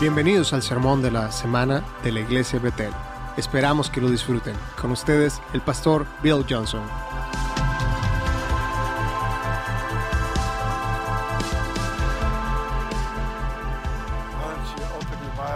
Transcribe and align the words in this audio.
Bienvenidos 0.00 0.54
al 0.54 0.62
sermón 0.62 1.02
de 1.02 1.10
la 1.10 1.30
semana 1.30 1.84
de 2.02 2.10
la 2.10 2.20
Iglesia 2.20 2.58
Betel. 2.58 2.90
Esperamos 3.36 3.90
que 3.90 4.00
lo 4.00 4.08
disfruten. 4.08 4.56
Con 4.80 4.92
ustedes, 4.92 5.42
el 5.52 5.60
pastor 5.60 6.06
Bill 6.22 6.42
Johnson. 6.48 6.80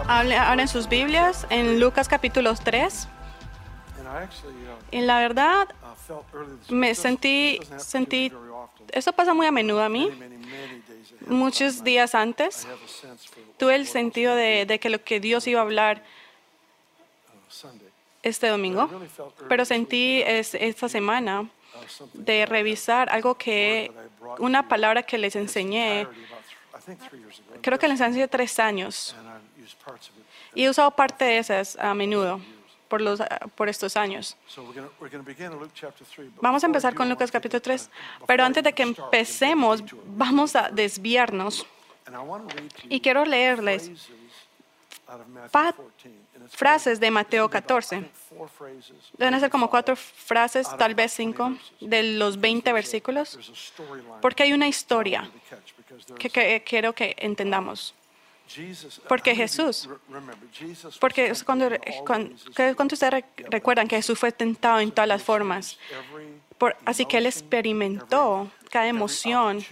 Abran 0.07 0.67
sus 0.67 0.87
Biblias 0.87 1.47
en 1.49 1.79
Lucas 1.79 2.07
capítulo 2.07 2.53
3. 2.53 3.07
And 3.97 4.07
I 4.07 4.25
actually 4.25 4.53
uh, 4.67 4.95
Y 4.95 5.01
la 5.01 5.21
verdad, 5.21 5.69
uh, 6.11 6.71
me 6.71 6.93
sentí, 6.93 7.61
sentí, 7.77 8.31
esto 8.93 9.11
pasa 9.11 9.33
muy 9.33 9.47
a 9.47 9.51
menudo 9.51 9.81
a 9.81 9.89
mí. 9.89 10.11
Muchos 11.27 11.83
días 11.83 12.15
antes, 12.15 12.67
tuve 13.57 13.75
el 13.75 13.87
sentido 13.87 14.35
de, 14.35 14.79
que 14.79 14.89
lo 14.89 15.03
que 15.03 15.19
Dios 15.19 15.47
iba 15.47 15.59
a 15.59 15.63
hablar 15.63 16.03
este 18.23 18.47
domingo, 18.47 18.89
pero 19.49 19.65
sentí 19.65 20.21
es- 20.25 20.55
esta 20.55 20.89
semana 20.89 21.47
de 22.13 22.45
revisar 22.45 23.09
algo 23.09 23.35
que, 23.35 23.91
una 24.39 24.67
palabra 24.67 25.03
que 25.03 25.17
les 25.17 25.35
enseñé, 25.35 26.07
creo 27.61 27.77
que 27.79 27.87
les 27.87 28.01
enseñé 28.01 28.27
tres 28.27 28.59
años, 28.59 29.15
y 30.53 30.63
he 30.63 30.69
usado 30.69 30.91
parte 30.91 31.25
de 31.25 31.37
esas 31.37 31.75
a 31.77 31.93
menudo 31.93 32.39
por, 32.87 33.01
los, 33.01 33.19
por 33.55 33.67
estos 33.69 33.95
años. 33.97 34.35
So 34.47 34.61
we're 34.63 34.73
gonna- 34.73 34.91
we're 34.99 35.09
gonna 35.11 35.23
begin 35.23 35.51
in 35.51 35.59
Luke 35.59 35.71
chapter 35.73 36.05
3, 36.05 36.29
but 36.33 36.41
Vamos 36.41 36.63
a 36.63 36.67
empezar 36.67 36.93
con 36.95 37.09
Lucas 37.09 37.31
capítulo 37.31 37.59
take 37.61 37.77
3, 37.77 37.81
time- 37.87 37.91
before 38.13 38.27
pero 38.27 38.43
antes 38.43 38.63
de 38.63 38.73
que 38.73 38.83
empecemos, 38.83 39.83
vamos 40.05 40.55
a 40.55 40.69
desviarnos 40.69 41.65
And 42.07 42.15
I 42.15 42.19
want 42.19 42.47
to 42.49 42.55
read 42.57 42.69
to 42.71 42.87
y 42.89 42.99
quiero 43.01 43.25
leerles 43.25 43.87
phrases 43.87 44.09
out 45.07 45.21
of 45.21 45.27
Matthew 45.27 45.51
pa- 45.51 45.73
14, 45.73 46.09
and 46.35 46.45
it's 46.45 46.55
frases 46.55 46.99
de 46.99 47.09
Mateo 47.11 47.45
it's 47.45 47.51
gonna 47.53 47.61
be 47.61 47.65
about, 47.65 47.83
14. 47.83 47.97
I 47.97 48.01
think, 48.03 48.13
four 48.37 48.47
phrases, 48.49 48.95
Deben 49.17 49.39
ser 49.39 49.49
como 49.49 49.69
cuatro 49.69 49.95
frases, 49.95 50.67
tal 50.77 50.93
vez 50.95 51.15
20 51.15 51.15
cinco, 51.15 51.57
de 51.79 52.03
los 52.17 52.39
20 52.39 52.61
There's 52.61 52.71
a- 52.71 52.73
versículos, 52.73 53.39
porque 54.21 54.43
hay 54.43 54.53
una 54.53 54.67
historia 54.67 55.29
que, 55.49 56.29
there's- 56.29 56.31
que 56.31 56.63
quiero 56.63 56.93
que 56.93 57.15
entendamos. 57.17 57.93
Jesus- 58.47 59.01
porque 59.07 59.35
Jesús- 59.35 59.89
Porque 60.99 61.33
cuando, 61.45 61.69
tempted 61.69 61.87
in 61.93 61.99
all 61.99 62.05
cuando, 62.05 62.29
ways 62.29 62.47
as 62.47 62.55
que- 62.55 62.75
¿cuántos 62.75 62.99
de 62.99 63.05
ustedes 63.07 63.23
re- 63.37 63.45
recuerdan 63.49 63.87
que 63.87 63.95
Jesús 63.97 64.17
fue 64.19 64.31
tentado 64.31 64.79
en 64.79 64.91
todas 64.91 65.07
las 65.07 65.23
formas? 65.23 65.77
Por- 66.57 66.75
así 66.85 67.05
que 67.05 67.17
Él 67.17 67.25
experimentó 67.25 68.49
cada 68.71 68.87
emoción, 68.87 69.63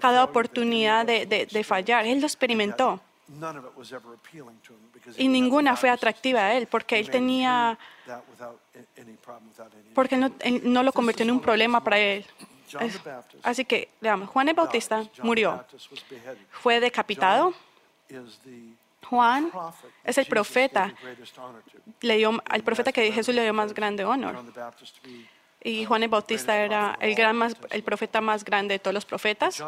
cada 0.00 0.24
oportunidad 0.24 1.06
de, 1.06 1.26
de- 1.26 1.46
de 1.46 1.64
fallar. 1.64 2.04
Él 2.06 2.20
lo 2.20 2.26
experimentó 2.26 3.00
y 5.16 5.28
ninguna 5.28 5.76
fue 5.76 5.90
atractiva 5.90 6.40
a. 6.46 6.54
Él 6.54 6.66
porque 6.66 6.98
Él 6.98 7.10
tenía, 7.10 7.78
porque 9.94 10.16
no, 10.16 10.30
él 10.40 10.60
no 10.64 10.82
lo 10.82 10.92
convirtió 10.92 11.24
en 11.24 11.30
un 11.30 11.40
problema 11.40 11.82
para 11.82 11.98
Él. 11.98 12.24
John 12.70 12.82
Es- 12.82 13.00
the 13.02 13.10
Baptist 13.10 13.46
Así 13.46 13.64
que, 13.64 13.88
veamos, 14.00 14.28
Juan 14.28 14.48
el 14.48 14.54
Bautista 14.54 15.04
murió, 15.22 15.64
fue 16.50 16.80
decapitado. 16.80 17.54
Juan 19.08 19.52
es 20.04 20.18
el 20.18 20.26
profeta, 20.26 20.92
le 22.00 22.16
dio, 22.16 22.42
al 22.44 22.62
profeta 22.64 22.92
que 22.92 23.12
Jesús 23.12 23.34
le 23.34 23.42
dio 23.42 23.54
más 23.54 23.72
grande 23.72 24.04
honor. 24.04 24.36
Y 25.62 25.84
Juan 25.84 26.02
el 26.02 26.08
Bautista 26.08 26.56
era 26.56 26.96
el, 27.00 27.14
gran 27.14 27.36
más, 27.36 27.56
el 27.70 27.82
profeta 27.82 28.20
más 28.20 28.44
grande 28.44 28.74
de 28.74 28.78
todos 28.78 28.94
los 28.94 29.04
profetas. 29.04 29.62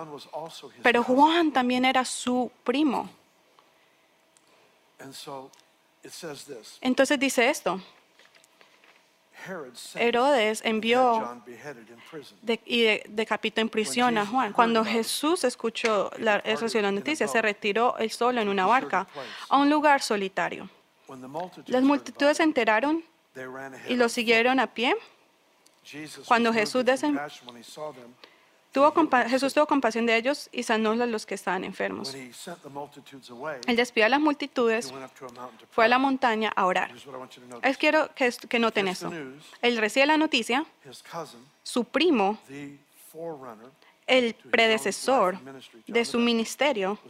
Pero. 0.83 1.03
Juan 1.03 1.53
también 1.53 1.85
era 1.85 2.05
su 2.05 2.53
primo. 2.63 3.11
Entonces 6.81 7.19
dice 7.19 7.51
esto. 7.51 7.81
Herodes 9.97 10.61
envió 10.65 11.21
de- 12.43 12.61
y 12.67 12.83
de- 12.83 13.03
decapitó 13.09 13.61
en 13.61 13.69
prisión 13.69 14.19
a 14.19 14.27
Juan. 14.27 14.53
Cuando 14.53 14.81
Jesús 14.85 15.45
escuchó 15.45 16.11
la, 16.19 16.41
la 16.83 16.93
noticia, 16.93 17.27
se 17.29 17.43
retiró 17.43 17.97
él 17.99 18.11
solo 18.11 18.41
en 18.41 18.49
una 18.49 18.67
barca 18.67 19.07
a 19.49 19.59
un 19.59 19.71
lugar 19.71 20.03
solitario. 20.03 20.69
Las 21.67 21.83
multitudes 21.83 22.37
se 22.37 22.43
enteraron 22.43 23.05
y 23.89 23.97
lo 23.97 24.09
siguieron 24.09 24.61
a 24.61 24.67
pie. 24.67 24.95
Cuando 26.27 26.53
Jesús 26.53 26.85
with 26.85 28.28
Tuvo 28.79 28.93
Jesús 29.27 29.53
tuvo 29.55 29.67
compasión 29.67 30.07
de 30.07 30.17
ellos 30.17 30.49
y 30.53 30.63
sanó 30.63 30.93
a 30.93 31.07
los 31.07 31.27
que 31.27 31.35
estaban 31.35 31.65
enfermos. 31.65 32.15
Él 32.15 33.77
despidió 33.77 34.07
a 34.07 34.09
las 34.09 34.21
multitudes, 34.21 34.95
fue 35.73 35.87
a 35.87 35.89
la 35.89 35.99
montaña 35.99 36.53
a 36.55 36.65
orar. 36.65 36.93
Es 37.63 37.77
quiero 37.77 38.09
que, 38.15 38.33
que 38.49 38.59
noten 38.61 38.87
eso. 38.87 39.11
Él 39.63 39.79
recibe 39.79 40.07
la 40.07 40.17
noticia, 40.17 40.65
su 41.65 41.87
primo, 41.87 42.39
el 44.07 44.35
predecesor 44.35 45.39
de 45.89 46.05
su 46.05 46.21
ministerio, 46.21 47.01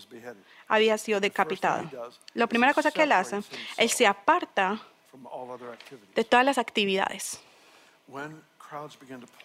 había 0.69 0.97
sido 0.97 1.21
decapitado. 1.21 1.85
La 2.33 2.47
primera 2.47 2.73
cosa 2.73 2.91
que 2.91 3.03
él 3.03 3.13
hace, 3.13 3.43
él 3.77 3.91
se 3.91 4.07
aparta 4.07 4.81
de 6.15 6.25
todas 6.25 6.47
las 6.47 6.57
actividades. 6.57 7.41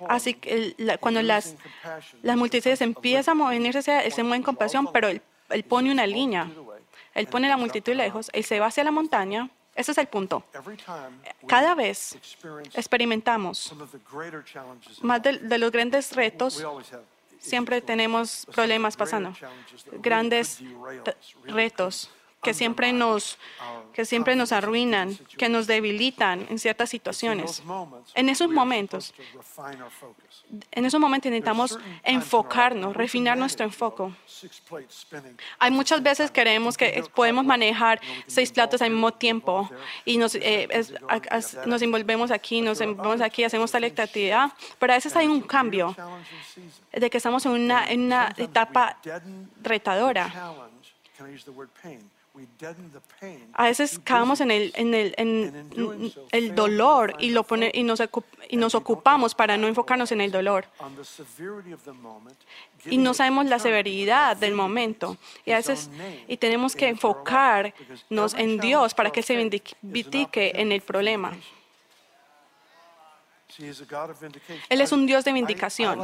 Así 0.07 0.33
que 0.33 0.75
la- 0.77 0.97
cuando 0.97 1.21
las, 1.21 1.55
multitudes 2.21 2.81
empiezan 2.81 3.33
a 3.33 3.43
moverse 3.43 4.05
él, 4.05 4.11
se 4.11 4.23
mueve 4.23 4.37
en 4.37 4.43
compasión, 4.43 4.91
pero 4.91 5.07
él, 5.07 5.21
él 5.49 5.63
pone 5.63 5.91
una 5.91 6.05
línea. 6.05 6.49
Él 7.13 7.27
pone 7.27 7.47
la 7.47 7.57
multitud 7.57 7.93
lejos, 7.93 8.29
él 8.33 8.43
se 8.43 8.59
va 8.59 8.67
hacia 8.67 8.83
la 8.83 8.91
montaña. 8.91 9.49
Ese 9.75 9.91
es 9.91 9.97
el 9.97 10.07
punto. 10.07 10.43
We 10.65 10.77
Cada 11.47 11.73
vez 11.73 12.15
experimentamos 12.75 13.73
más 15.01 15.21
de, 15.23 15.57
los 15.57 15.71
grandes 15.71 16.15
retos, 16.15 16.63
siempre 17.39 17.81
tenemos 17.81 18.45
problemas 18.53 18.95
pasando. 18.95 19.33
Grandes 19.93 20.61
retos 21.45 22.11
que 22.43 22.53
siempre 22.53 22.91
nos, 22.93 23.37
que 23.93 24.05
siempre 24.05 24.35
nos 24.35 24.51
arruinan, 24.51 25.15
que 25.37 25.49
nos 25.49 25.67
debilitan 25.67 26.45
en 26.49 26.59
ciertas 26.59 26.89
situaciones. 26.89 27.61
En 28.15 28.29
esos 28.29 28.49
momentos. 28.49 29.13
En 30.71 30.85
esos 30.85 30.99
momentos 30.99 31.31
necesitamos 31.31 31.79
enfocarnos, 32.03 32.95
refinar 32.95 33.37
nuestro 33.37 33.65
spinning 33.65 34.15
Hay 35.59 35.71
muchas 35.71 36.01
veces 36.03 36.31
creemos 36.31 36.77
que 36.77 37.03
podemos 37.15 37.45
manejar 37.45 37.99
seis 38.27 38.51
platos 38.51 38.81
al 38.81 38.89
mismo 38.91 39.11
tiempo 39.13 39.69
y 40.05 40.17
nos, 40.17 40.35
eh, 40.35 40.67
es- 40.71 40.93
nos 41.65 41.81
envolvemos 41.81 42.29
aquí, 42.31 42.61
nos 42.61 42.81
envolvemos 42.81 43.21
aquí, 43.21 43.43
hacemos 43.43 43.71
tal 43.71 43.83
actividad, 44.03 44.51
pero 44.79 44.93
a 44.93 44.95
veces 44.97 45.15
hay 45.15 45.27
un 45.27 45.41
cambio 45.41 45.95
de 46.91 47.09
que 47.09 47.17
estamos 47.17 47.45
en 47.45 47.51
una, 47.53 47.89
en 47.89 48.01
una 48.05 48.33
etapa 48.37 48.97
retadora. 49.61 50.31
A 53.53 53.65
veces 53.65 53.99
caemos 54.03 54.41
en 54.41 54.49
el, 54.49 54.71
en 54.75 54.93
el, 54.95 55.13
en 55.17 56.13
el 56.31 56.55
dolor 56.55 57.15
y, 57.19 57.29
lo 57.29 57.43
pone, 57.43 57.71
y, 57.73 57.83
nos, 57.83 58.01
y 58.49 58.57
nos 58.57 58.73
ocupamos 58.75 59.35
para 59.35 59.55
no 59.57 59.67
enfocarnos 59.67 60.11
en 60.11 60.19
el 60.21 60.31
dolor. 60.31 60.65
y 62.85 62.97
no 62.97 63.13
sabemos 63.13 63.45
la 63.45 63.59
severidad 63.59 64.35
del 64.37 64.51
to 64.51 64.55
momento. 64.55 65.17
Y 65.45 65.51
a 65.51 65.57
veces 65.57 65.89
y 66.27 66.37
tenemos 66.37 66.75
que 66.75 66.87
enfocarnos 66.87 68.33
en 68.35 68.59
Dios 68.59 68.93
para 68.93 69.11
que 69.11 69.19
Él 69.19 69.25
se 69.25 69.35
vindique- 69.37 69.75
en 70.55 70.71
el 70.71 70.81
problema. 70.81 71.37
Él 74.69 74.81
es 74.81 74.91
un 74.91 75.05
Dios 75.05 75.23
de 75.25 75.31
vindicación. 75.33 75.99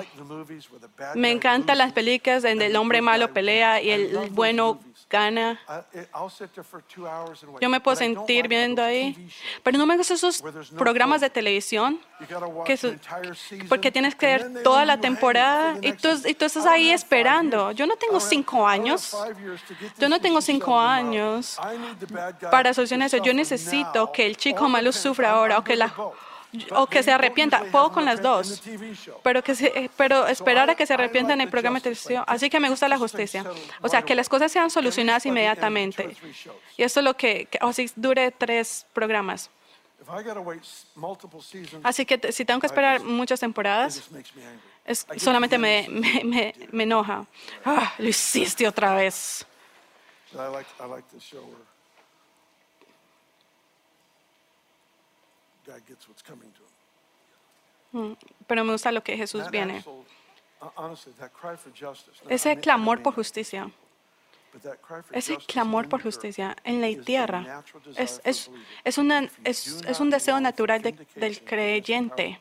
Me 1.15 1.31
encantan 1.31 1.77
las 1.77 1.91
películas 1.93 2.43
donde 2.43 2.65
el 2.67 2.75
hombre 2.75 3.01
malo 3.01 3.33
pelea 3.33 3.81
y 3.81 3.89
el 3.91 4.29
bueno 4.31 4.79
gana. 5.09 5.59
Yo 7.61 7.69
me 7.69 7.79
puedo 7.79 7.95
sentir 7.95 8.47
viendo 8.47 8.83
ahí, 8.83 9.29
pero 9.63 9.77
no 9.77 9.85
me 9.85 9.97
gustan 9.97 10.15
esos 10.15 10.43
programas 10.77 11.21
de 11.21 11.29
televisión 11.29 11.99
que 12.65 12.77
su- 12.77 12.95
porque 13.69 13.91
tienes 13.91 14.13
que 14.15 14.25
ver 14.27 14.63
toda 14.63 14.85
la 14.85 14.99
temporada 15.01 15.77
y 15.81 15.93
tú, 15.93 16.09
y 16.25 16.33
tú 16.35 16.45
estás 16.45 16.65
ahí 16.65 16.91
esperando. 16.91 17.71
Yo 17.71 17.87
no 17.87 17.95
tengo 17.95 18.19
cinco 18.19 18.67
años. 18.67 19.15
Yo 19.97 20.09
no 20.09 20.19
tengo 20.19 20.41
cinco 20.41 20.77
años 20.79 21.57
para 22.51 22.73
solucionar 22.73 23.07
eso. 23.07 23.17
Yo 23.17 23.33
necesito 23.33 24.11
que 24.11 24.25
el 24.27 24.37
chico 24.37 24.69
malo 24.69 24.91
sufra 24.91 25.31
ahora 25.31 25.57
o 25.57 25.63
que 25.63 25.75
la. 25.75 25.93
O 26.71 26.87
que 26.87 27.03
se 27.03 27.11
arrepienta. 27.11 27.59
Puedo 27.71 27.91
con 27.91 28.05
las 28.05 28.21
dos. 28.21 28.61
Pero, 29.23 29.43
que 29.43 29.53
se, 29.55 29.67
eh, 29.67 29.89
pero 29.95 30.25
esperar 30.27 30.69
a 30.69 30.75
que 30.75 30.85
se 30.87 30.93
arrepientan 30.93 31.39
en 31.39 31.41
el 31.41 31.49
programa 31.51 31.77
de 31.79 31.83
televisión. 31.83 32.23
Así 32.27 32.49
que 32.49 32.59
me 32.59 32.69
gusta 32.69 32.87
la 32.87 32.97
justicia. 32.97 33.43
O 33.81 33.89
sea, 33.89 34.01
que 34.01 34.15
las 34.15 34.29
cosas 34.29 34.51
sean 34.51 34.69
solucionadas 34.71 35.25
inmediatamente. 35.25 36.03
Y 36.77 36.83
eso 36.83 36.99
es 36.99 37.03
lo 37.03 37.15
que, 37.15 37.45
que- 37.45 37.59
o 37.61 37.71
si 37.73 37.91
dure 37.95 38.31
tres 38.31 38.85
programas. 38.93 39.49
Así 41.83 42.05
que 42.05 42.31
si 42.31 42.45
tengo 42.45 42.59
que 42.59 42.65
esperar 42.67 43.01
muchas 43.03 43.39
temporadas, 43.39 44.09
es, 44.85 45.05
solamente 45.17 45.57
me, 45.59 45.85
me, 45.89 46.23
me, 46.23 46.55
me 46.71 46.83
enoja. 46.83 47.25
Ah, 47.63 47.93
lo 47.99 48.07
hiciste 48.09 48.67
otra 48.67 48.95
vez. 48.95 49.45
Pero 58.47 58.63
me 58.63 58.71
gusta 58.71 58.91
lo 58.91 59.01
que 59.03 59.17
Jesús 59.17 59.41
viene. 59.51 59.83
uh, 60.61 60.95
Ese 62.29 62.57
clamor 62.61 63.01
por 63.01 63.13
justicia, 63.15 63.71
ese 65.11 65.33
justice 65.35 65.53
clamor 65.53 65.87
por 65.89 66.01
justicia 66.03 66.55
en 66.63 66.81
la 66.81 66.87
tierra 67.03 67.63
es, 67.97 68.21
es, 68.23 68.49
es, 68.83 68.97
una, 68.97 69.29
es, 69.43 69.99
un 69.99 70.09
deseo 70.09 70.39
natural 70.39 70.81
de- 70.81 70.91
del 71.15 71.43
creyente 71.43 72.39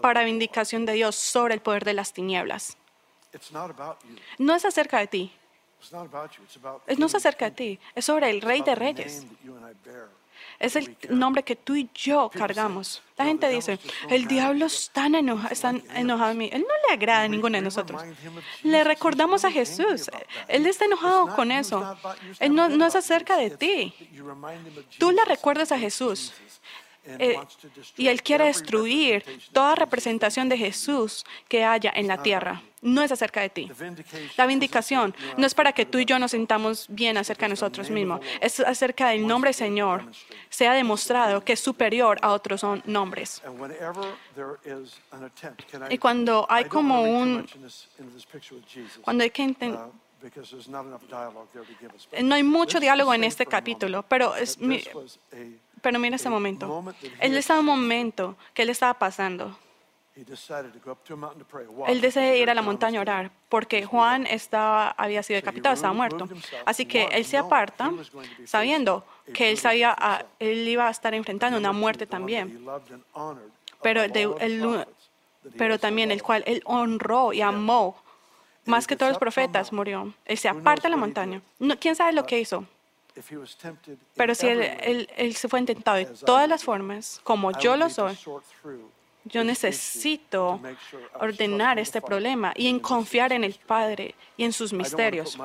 para 0.00 0.24
vindicación 0.24 0.86
de 0.86 0.92
Dios 0.94 1.14
sobre 1.16 1.54
el 1.54 1.60
poder 1.60 1.84
de 1.84 1.92
las 1.94 2.12
tinieblas. 2.12 2.76
No 4.38 4.54
es 4.54 4.64
acerca 4.64 4.98
de 4.98 5.06
ti, 5.08 5.32
no 6.98 7.06
es 7.06 7.14
acerca 7.14 7.46
de 7.46 7.50
ti, 7.52 7.80
es 7.94 8.04
sobre 8.04 8.30
el 8.30 8.40
Rey 8.40 8.60
de 8.62 8.74
Reyes. 8.74 9.26
Es 10.58 10.76
el 10.76 10.96
nombre 11.10 11.42
que 11.42 11.56
tú 11.56 11.74
y 11.74 11.88
yo 11.94 12.30
cargamos. 12.30 13.02
La 13.16 13.24
gente 13.24 13.48
dice, 13.48 13.78
el 14.10 14.26
diablo 14.26 14.66
está 14.66 15.06
enojado, 15.06 15.48
está 15.50 15.74
enojado 15.94 16.30
a 16.30 16.34
mí. 16.34 16.50
Él 16.52 16.62
no 16.62 16.88
le 16.88 16.94
agrada 16.94 17.24
a 17.24 17.28
ninguno 17.28 17.56
de 17.56 17.62
nosotros. 17.62 18.02
Le 18.62 18.84
recordamos 18.84 19.44
a 19.44 19.50
Jesús. 19.50 20.10
Él 20.48 20.66
está 20.66 20.84
enojado 20.84 21.34
con 21.34 21.52
eso. 21.52 21.96
Él 22.40 22.54
no, 22.54 22.68
no 22.68 22.86
es 22.86 22.94
acerca 22.94 23.36
de 23.36 23.50
ti. 23.50 23.94
Tú 24.98 25.10
le 25.10 25.24
recuerdas 25.24 25.72
a 25.72 25.78
Jesús. 25.78 26.32
Eh, 27.04 27.36
y 27.96 28.08
Él 28.08 28.22
quiere 28.22 28.44
destruir 28.44 29.24
toda 29.52 29.74
representación 29.74 30.48
de 30.48 30.56
Jesús 30.56 31.24
que 31.48 31.64
haya 31.64 31.92
en 31.94 32.06
la 32.06 32.22
tierra. 32.22 32.62
No 32.82 33.00
es 33.02 33.12
acerca 33.12 33.40
de 33.40 33.48
ti. 33.48 33.70
La 34.36 34.44
vindicación 34.46 35.14
no 35.36 35.46
es 35.46 35.54
para 35.54 35.72
que 35.72 35.86
tú 35.86 35.98
y 35.98 36.04
yo 36.04 36.18
nos 36.18 36.32
sintamos 36.32 36.86
bien 36.88 37.16
acerca 37.16 37.46
de 37.46 37.50
nosotros 37.50 37.88
mismos. 37.90 38.20
Es 38.40 38.58
acerca 38.60 39.08
del 39.10 39.24
nombre 39.26 39.52
Señor. 39.52 40.04
Se 40.50 40.66
ha 40.66 40.72
demostrado 40.74 41.44
que 41.44 41.52
es 41.52 41.60
superior 41.60 42.18
a 42.22 42.32
otros 42.32 42.64
nombres. 42.84 43.40
Y 45.90 45.98
cuando 45.98 46.46
hay 46.50 46.64
como 46.64 47.02
un... 47.02 47.46
Cuando 49.02 49.22
hay 49.24 49.30
que 49.30 49.42
inten- 49.44 49.78
no 52.22 52.34
hay 52.34 52.42
mucho 52.42 52.78
diálogo 52.80 53.14
en 53.14 53.24
este 53.24 53.44
capítulo, 53.46 54.02
pero, 54.08 54.34
es 54.36 54.58
mi- 54.58 54.82
pero 55.80 55.98
mira 55.98 56.16
este 56.16 56.28
momento. 56.30 56.66
Él 57.20 57.36
estaba 57.36 57.60
un 57.60 57.66
momento 57.66 58.36
que 58.54 58.62
él 58.62 58.70
estaba 58.70 58.94
pasando. 58.98 59.56
Él 61.88 62.00
decidió 62.02 62.34
ir 62.36 62.50
a 62.50 62.54
la 62.54 62.60
montaña 62.62 62.98
a 62.98 63.02
orar 63.02 63.30
porque 63.48 63.84
Juan 63.86 64.26
estaba, 64.26 64.90
había 64.90 65.22
sido 65.22 65.36
decapitado, 65.38 65.74
estaba 65.74 65.94
muerto. 65.94 66.28
Así 66.66 66.84
que 66.86 67.04
él 67.12 67.24
se 67.24 67.36
aparta 67.38 67.90
sabiendo 68.46 69.04
que 69.32 69.50
él, 69.50 69.56
sabía, 69.58 69.94
a- 69.98 70.24
él 70.38 70.68
iba 70.68 70.86
a 70.86 70.90
estar 70.90 71.14
enfrentando 71.14 71.56
una 71.58 71.72
muerte 71.72 72.06
también, 72.06 72.62
pero, 73.82 74.02
de- 74.08 74.22
el- 74.40 74.86
pero 75.56 75.78
también 75.78 76.10
el 76.10 76.22
cual 76.22 76.44
él 76.46 76.62
honró 76.66 77.32
y 77.32 77.40
amó. 77.40 77.96
Más 78.64 78.86
que 78.86 78.94
todos 78.96 79.10
los 79.10 79.18
profetas 79.18 79.72
murió. 79.72 80.12
Él 80.24 80.38
se 80.38 80.48
aparta 80.48 80.82
de 80.84 80.90
la 80.90 80.96
montaña. 80.96 81.42
No, 81.58 81.76
¿Quién 81.78 81.96
sabe 81.96 82.12
lo 82.12 82.24
que 82.26 82.38
hizo? 82.38 82.64
Pero 84.14 84.34
si 84.36 84.46
él, 84.46 84.60
él- 84.82 85.08
él 85.16 85.34
se 85.34 85.48
fue 85.48 85.58
intentado 85.58 85.96
de 85.96 86.06
todas 86.26 86.48
las 86.48 86.62
formas, 86.64 87.20
como 87.24 87.50
yo 87.58 87.76
lo 87.76 87.90
soy, 87.90 88.14
yo 89.24 89.44
necesito 89.44 90.60
ordenar 91.20 91.78
este 91.78 92.00
problema 92.00 92.52
y 92.56 92.68
en 92.68 92.80
confiar 92.80 93.32
en 93.32 93.44
el 93.44 93.54
Padre 93.54 94.14
y 94.36 94.44
en 94.44 94.52
sus 94.52 94.72
misterios. 94.72 95.36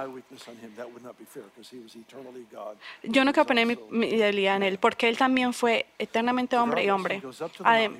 Yo 3.03 3.23
no 3.23 3.31
quiero 3.33 3.45
poner 3.45 3.65
mi, 3.67 3.77
mi 3.91 4.09
debilidad 4.15 4.55
en 4.55 4.63
él, 4.63 4.77
porque 4.79 5.07
él 5.07 5.17
también 5.17 5.53
fue 5.53 5.85
eternamente 5.99 6.57
hombre 6.57 6.83
y 6.83 6.89
hombre. 6.89 7.21
Adem- 7.65 7.95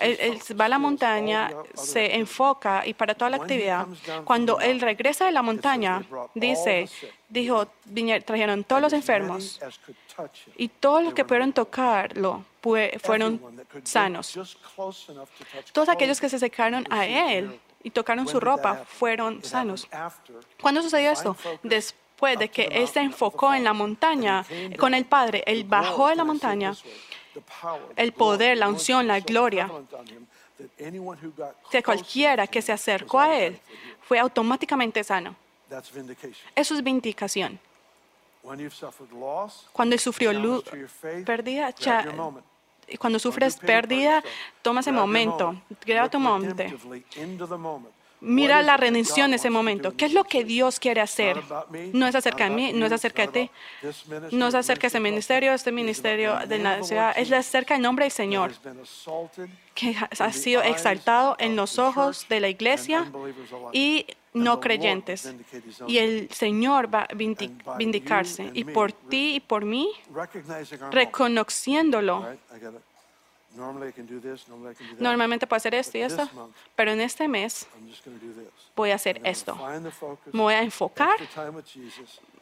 Él, 0.00 0.16
él 0.20 0.60
va 0.60 0.64
a 0.66 0.68
la 0.68 0.78
montaña, 0.78 1.50
se 1.74 2.16
enfoca 2.16 2.86
y 2.86 2.92
para 2.94 3.14
toda 3.14 3.30
la 3.30 3.36
actividad. 3.38 3.86
Cuando 4.24 4.60
él 4.60 4.80
regresa 4.80 5.24
de 5.26 5.32
la 5.32 5.42
montaña, 5.42 6.02
dice, 6.34 6.88
dijo, 7.28 7.66
"Vinie- 7.86 8.20
trajeron 8.22 8.64
todos 8.64 8.82
los 8.82 8.92
enfermos 8.92 9.58
y 10.56 10.68
todos 10.68 11.02
los 11.02 11.14
que 11.14 11.24
pudieron 11.24 11.52
tocarlo 11.52 12.44
fueron 13.02 13.40
sanos. 13.84 14.38
Todos 15.72 15.88
aquellos 15.88 16.20
que 16.20 16.28
se 16.28 16.36
acercaron 16.36 16.86
a 16.90 17.06
él 17.06 17.58
y 17.82 17.90
tocaron 17.90 18.26
su 18.26 18.40
ropa 18.40 18.84
fueron 18.86 19.42
sanos. 19.44 19.88
¿Cuándo 20.60 20.82
sucedió 20.82 21.10
esto? 21.10 21.36
Después 21.62 22.38
de 22.38 22.48
que 22.48 22.64
él 22.72 22.88
se 22.88 23.00
enfocó 23.00 23.52
en 23.54 23.62
la 23.64 23.72
montaña 23.72 24.44
con 24.78 24.94
el 24.94 25.04
Padre, 25.04 25.44
él 25.46 25.64
bajó 25.64 26.08
de 26.08 26.16
la 26.16 26.24
montaña, 26.24 26.74
el 27.96 28.12
poder, 28.12 28.56
la 28.58 28.68
unción, 28.68 29.06
la 29.06 29.20
gloria, 29.20 29.70
que 31.70 31.82
cualquiera 31.82 32.46
que 32.46 32.62
se 32.62 32.72
acercó 32.72 33.20
a 33.20 33.36
él 33.38 33.60
fue 34.02 34.18
automáticamente 34.18 35.04
sano. 35.04 35.36
Eso 36.54 36.74
es 36.74 36.82
vindicación. 36.82 37.60
Cuando 39.72 39.94
él 39.94 40.00
sufrió 40.00 40.32
lu- 40.32 40.62
pérdida, 41.24 41.72
cuando 42.98 43.18
sufres 43.18 43.56
pérdida, 43.56 44.22
toma 44.62 44.80
ese 44.80 44.92
momento, 44.92 45.54
graba 45.84 46.08
tu 46.08 46.20
momento. 46.20 46.62
Mira 48.20 48.62
la 48.62 48.76
redención 48.76 49.30
en 49.30 49.34
ese 49.34 49.50
momento. 49.50 49.94
¿Qué 49.96 50.06
es 50.06 50.12
lo 50.14 50.24
que 50.24 50.42
Dios 50.44 50.80
quiere 50.80 51.00
hacer? 51.00 51.36
No 51.92 52.06
es 52.06 52.14
acerca 52.14 52.44
de 52.44 52.50
mí, 52.50 52.72
no 52.72 52.86
es 52.86 52.92
acerca 52.92 53.22
de 53.22 53.28
ti, 53.28 53.50
no 54.32 54.48
es 54.48 54.54
acerca 54.54 54.82
de 54.82 54.86
este 54.88 55.00
ministerio, 55.00 55.52
este 55.52 55.70
ministerio 55.72 56.36
de 56.46 56.58
la 56.58 56.82
ciudad, 56.82 57.12
es 57.16 57.30
acerca 57.30 57.74
del 57.74 57.82
nombre 57.82 58.04
del 58.06 58.12
Señor, 58.12 58.52
que 59.74 59.94
ha- 60.18 60.32
sido 60.32 60.62
exaltado 60.62 61.36
en 61.38 61.56
los 61.56 61.78
ojos 61.78 62.26
de 62.28 62.40
la 62.40 62.48
iglesia 62.48 63.06
y 63.72 64.06
no 64.32 64.60
creyentes. 64.60 65.34
Y 65.86 65.98
el 65.98 66.28
Señor 66.30 66.92
va 66.94 67.02
a 67.02 67.08
vindi- 67.08 67.50
vindicarse. 67.76 68.50
Y 68.54 68.64
por 68.64 68.92
ti 68.92 69.36
y 69.36 69.40
por 69.40 69.64
mí, 69.64 69.88
reconociéndolo. 70.90 72.26
Normalmente 75.02 75.46
puedo 75.46 75.56
hacer 75.58 75.74
esto 75.74 75.98
y 75.98 76.02
esto, 76.02 76.22
pero 76.74 76.92
en 76.92 77.00
este 77.00 77.26
mes 77.28 77.66
voy 78.74 78.90
a 78.90 78.94
hacer 78.96 79.20
esto. 79.24 79.54
Me 80.32 80.40
voy 80.42 80.54
a 80.54 80.62
enfocar. 80.62 81.16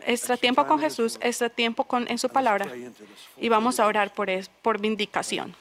Este 0.07 0.37
tiempo 0.37 0.63
con 0.67 0.79
Jesús, 0.81 1.19
este 1.23 1.51
tiempo 1.51 1.85
con, 1.85 2.09
en 2.11 2.19
su 2.19 2.29
palabra. 2.29 2.67
Y 3.39 3.49
vamos 3.49 3.79
a 3.81 3.87
orar 3.87 4.13
por, 4.13 4.29
es- 4.31 4.49
por 4.63 4.81
vindicación. 4.81 5.55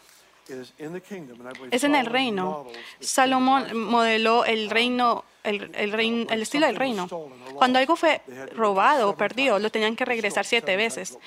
Es 1.72 1.84
en 1.86 1.96
el 1.96 2.06
reino. 2.12 2.66
Salomón 3.00 3.78
modeló 3.78 4.44
el 4.44 4.70
reino, 4.70 5.24
el, 5.44 5.72
el 5.74 5.94
rein- 5.94 6.28
el 6.30 6.42
estilo 6.42 6.66
del 6.66 6.76
reino. 6.76 7.08
Cuando 7.56 7.80
algo 7.80 7.96
fue 7.96 8.22
robado 8.54 9.10
o 9.10 9.16
perdido, 9.16 9.58
lo 9.60 9.70
tenían 9.70 9.96
que 9.96 10.04
regresar 10.04 10.44
siete 10.46 10.76
veces. 10.76 11.18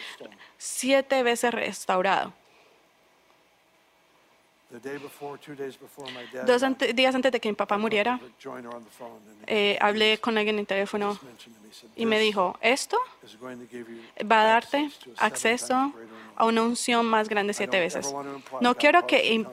Siete 0.59 1.23
veces 1.23 1.55
restaurado. 1.55 2.35
Dos 6.45 6.63
ante- 6.63 6.93
días 6.93 7.15
antes 7.15 7.31
de 7.33 7.41
que 7.41 7.49
mi 7.49 7.55
papá 7.55 7.79
muriera, 7.79 8.19
eh, 9.47 9.79
hablé 9.81 10.19
con 10.19 10.37
alguien 10.37 10.57
en 10.57 10.61
el 10.61 10.67
teléfono 10.67 11.19
y 11.95 12.05
me 12.05 12.19
dijo, 12.19 12.57
esto 12.61 12.99
va 14.31 14.43
a 14.43 14.45
darte 14.45 14.91
acceso 15.19 15.93
a 16.35 16.45
una 16.45 16.63
unción 16.63 17.07
más 17.07 17.29
grande 17.29 17.55
siete 17.55 17.79
veces. 17.79 18.13
No 18.61 18.75
quiero 18.75 19.07
que 19.07 19.45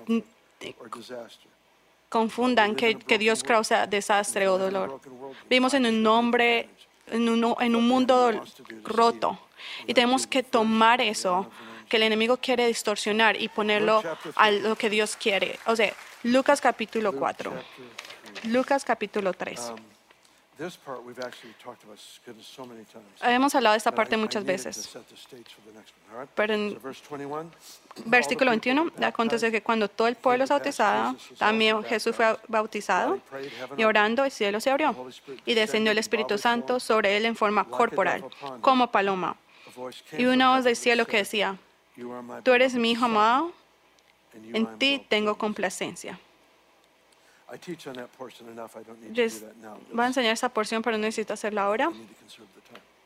confundan 2.10 2.76
que, 2.76 2.96
que 2.98 3.18
Dios 3.18 3.44
causa 3.44 3.88
desastre 3.88 4.48
o 4.48 4.58
dolor. 4.58 5.00
Vivimos 5.50 5.74
en 5.74 5.86
un 5.86 6.02
nombre, 6.04 6.70
en 7.08 7.30
un, 7.30 7.56
en 7.60 7.76
un 7.76 7.88
mundo 7.88 8.44
roto. 8.84 9.40
Y 9.88 9.94
tenemos 9.94 10.28
que 10.28 10.44
tomar 10.44 11.02
eso 11.02 11.50
que 11.94 11.98
el 11.98 12.04
enemigo 12.04 12.38
quiere 12.38 12.66
distorsionar 12.66 13.40
y 13.40 13.50
ponerlo 13.50 14.02
a 14.36 14.50
lo 14.50 14.76
que 14.76 14.90
Dios 14.90 15.16
quiere. 15.16 15.60
O 15.68 15.76
sea, 15.76 15.94
Lucas 16.24 16.60
capítulo 16.60 17.14
4, 17.14 17.54
Lucas 18.46 18.84
capítulo 18.84 19.32
3. 19.32 19.74
Hemos 23.22 23.54
hablado 23.54 23.74
de 23.74 23.78
esta 23.78 23.92
parte 23.92 24.18
muchas 24.18 24.44
veces. 24.44 24.98
Pero 26.34 26.54
en 26.56 26.80
versículo 28.06 28.50
21, 28.50 28.92
acontece 29.04 29.52
que 29.52 29.62
cuando 29.62 29.88
todo 29.88 30.08
el 30.08 30.16
pueblo 30.16 30.46
es 30.46 30.50
bautizado, 30.50 31.16
también 31.38 31.84
Jesús 31.84 32.16
fue 32.16 32.36
bautizado 32.48 33.20
y 33.78 33.84
orando 33.84 34.26
el 34.26 34.32
cielo 34.32 34.60
se 34.60 34.72
abrió 34.72 34.96
y 35.46 35.54
descendió 35.54 35.92
el 35.92 36.00
Espíritu 36.00 36.40
Santo 36.40 36.80
sobre 36.80 37.18
él 37.18 37.28
en 37.28 37.36
forma 37.36 37.66
corporal, 37.66 38.26
como 38.62 38.90
paloma. 38.90 39.38
Y 40.18 40.26
una 40.26 40.56
voz 40.56 40.64
del 40.64 40.76
cielo 40.76 41.06
que 41.06 41.18
decía, 41.18 41.58
tú 42.44 42.54
eres 42.54 42.74
mi 42.76 42.92
hijo 42.92 43.06
amado, 43.06 43.52
en 44.34 44.78
ti 44.78 45.06
tengo 45.08 45.38
complacencia. 45.38 46.20
Yo 49.12 49.26
voy 49.92 50.04
a 50.04 50.08
enseñar 50.08 50.34
esa 50.34 50.50
porción, 50.50 50.82
pero 50.82 50.98
no 50.98 51.04
necesito 51.04 51.34
hacerla 51.34 51.64
ahora, 51.64 51.92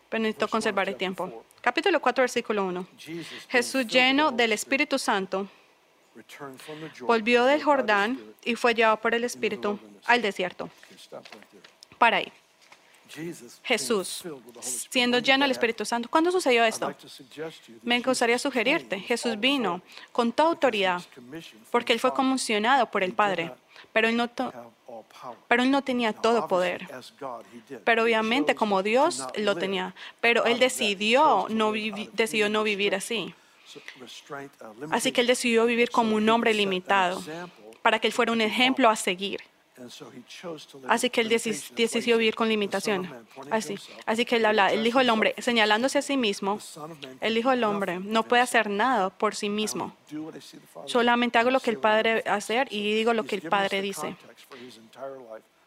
pero 0.09 0.21
necesito 0.21 0.47
conservar 0.47 0.87
el 0.87 0.95
tiempo. 0.95 1.43
Capítulo 1.61 1.99
4, 1.99 2.21
versículo 2.21 2.65
1. 2.65 2.87
Jesús 3.49 3.87
lleno 3.87 4.31
del 4.31 4.53
Espíritu 4.53 4.97
Santo 4.97 5.49
volvió 7.01 7.45
del 7.45 7.61
Jordán 7.63 8.19
y 8.43 8.55
fue 8.55 8.73
llevado 8.73 8.97
por 8.97 9.13
el 9.13 9.23
Espíritu 9.23 9.79
al 10.05 10.21
desierto. 10.21 10.69
Para 11.97 12.17
ahí. 12.17 12.31
Jesús, 13.63 14.23
siendo 14.89 15.19
lleno 15.19 15.43
del 15.43 15.51
Espíritu 15.51 15.85
Santo. 15.85 16.09
¿Cuándo 16.09 16.31
sucedió 16.31 16.63
esto? 16.63 16.93
Me 17.83 17.99
gustaría 18.01 18.37
sugerirte, 18.39 18.99
Jesús 18.99 19.39
vino 19.39 19.81
con 20.11 20.31
toda 20.31 20.49
autoridad 20.49 21.01
porque 21.71 21.93
él 21.93 21.99
fue 21.99 22.13
comisionado 22.13 22.89
por 22.89 23.03
el 23.03 23.13
Padre, 23.13 23.51
pero 23.93 24.07
él 24.07 24.17
no, 24.17 24.29
pero 25.47 25.63
él 25.63 25.83
tenía 25.83 26.13
todo 26.13 26.47
poder. 26.47 26.87
Pero 27.83 28.03
obviamente 28.03 28.55
como 28.55 28.83
Dios 28.83 29.27
lo 29.35 29.55
tenía, 29.55 29.93
pero 30.21 30.45
él 30.45 30.59
decidió 30.59 31.47
no, 31.49 31.73
decidió 32.13 32.49
no 32.49 32.63
vivir 32.63 32.95
así. 32.95 33.33
Así 34.91 35.11
que 35.11 35.21
él 35.21 35.27
decidió 35.27 35.65
vivir 35.65 35.89
como 35.91 36.15
un 36.15 36.27
hombre 36.29 36.53
limitado 36.53 37.21
para 37.81 37.99
que 37.99 38.07
él 38.07 38.13
fuera 38.13 38.31
un 38.31 38.41
ejemplo 38.41 38.89
a 38.89 38.95
seguir. 38.95 39.41
Así 40.87 41.09
que 41.09 41.21
él 41.21 41.29
decidió 41.29 42.17
vivir 42.17 42.35
con 42.35 42.49
limitación. 42.49 43.09
Así, 43.51 43.77
así 44.05 44.25
que 44.25 44.37
él 44.37 44.45
habla, 44.45 44.71
el 44.71 44.85
Hijo 44.85 44.99
del 44.99 45.09
Hombre, 45.09 45.35
señalándose 45.37 45.99
a 45.99 46.01
sí 46.01 46.17
mismo, 46.17 46.59
el 47.21 47.37
Hijo 47.37 47.51
del 47.51 47.63
Hombre 47.63 47.99
no 47.99 48.23
puede 48.23 48.41
hacer 48.41 48.69
nada 48.69 49.09
por 49.09 49.35
sí 49.35 49.49
mismo. 49.49 49.95
Solamente 50.85 51.37
hago 51.37 51.51
lo 51.51 51.59
que 51.59 51.69
el 51.69 51.77
Padre 51.77 52.23
hacer 52.25 52.67
y 52.71 52.93
digo 52.93 53.13
lo 53.13 53.25
que 53.25 53.35
el 53.35 53.43
Padre 53.43 53.81
dice. 53.81 54.15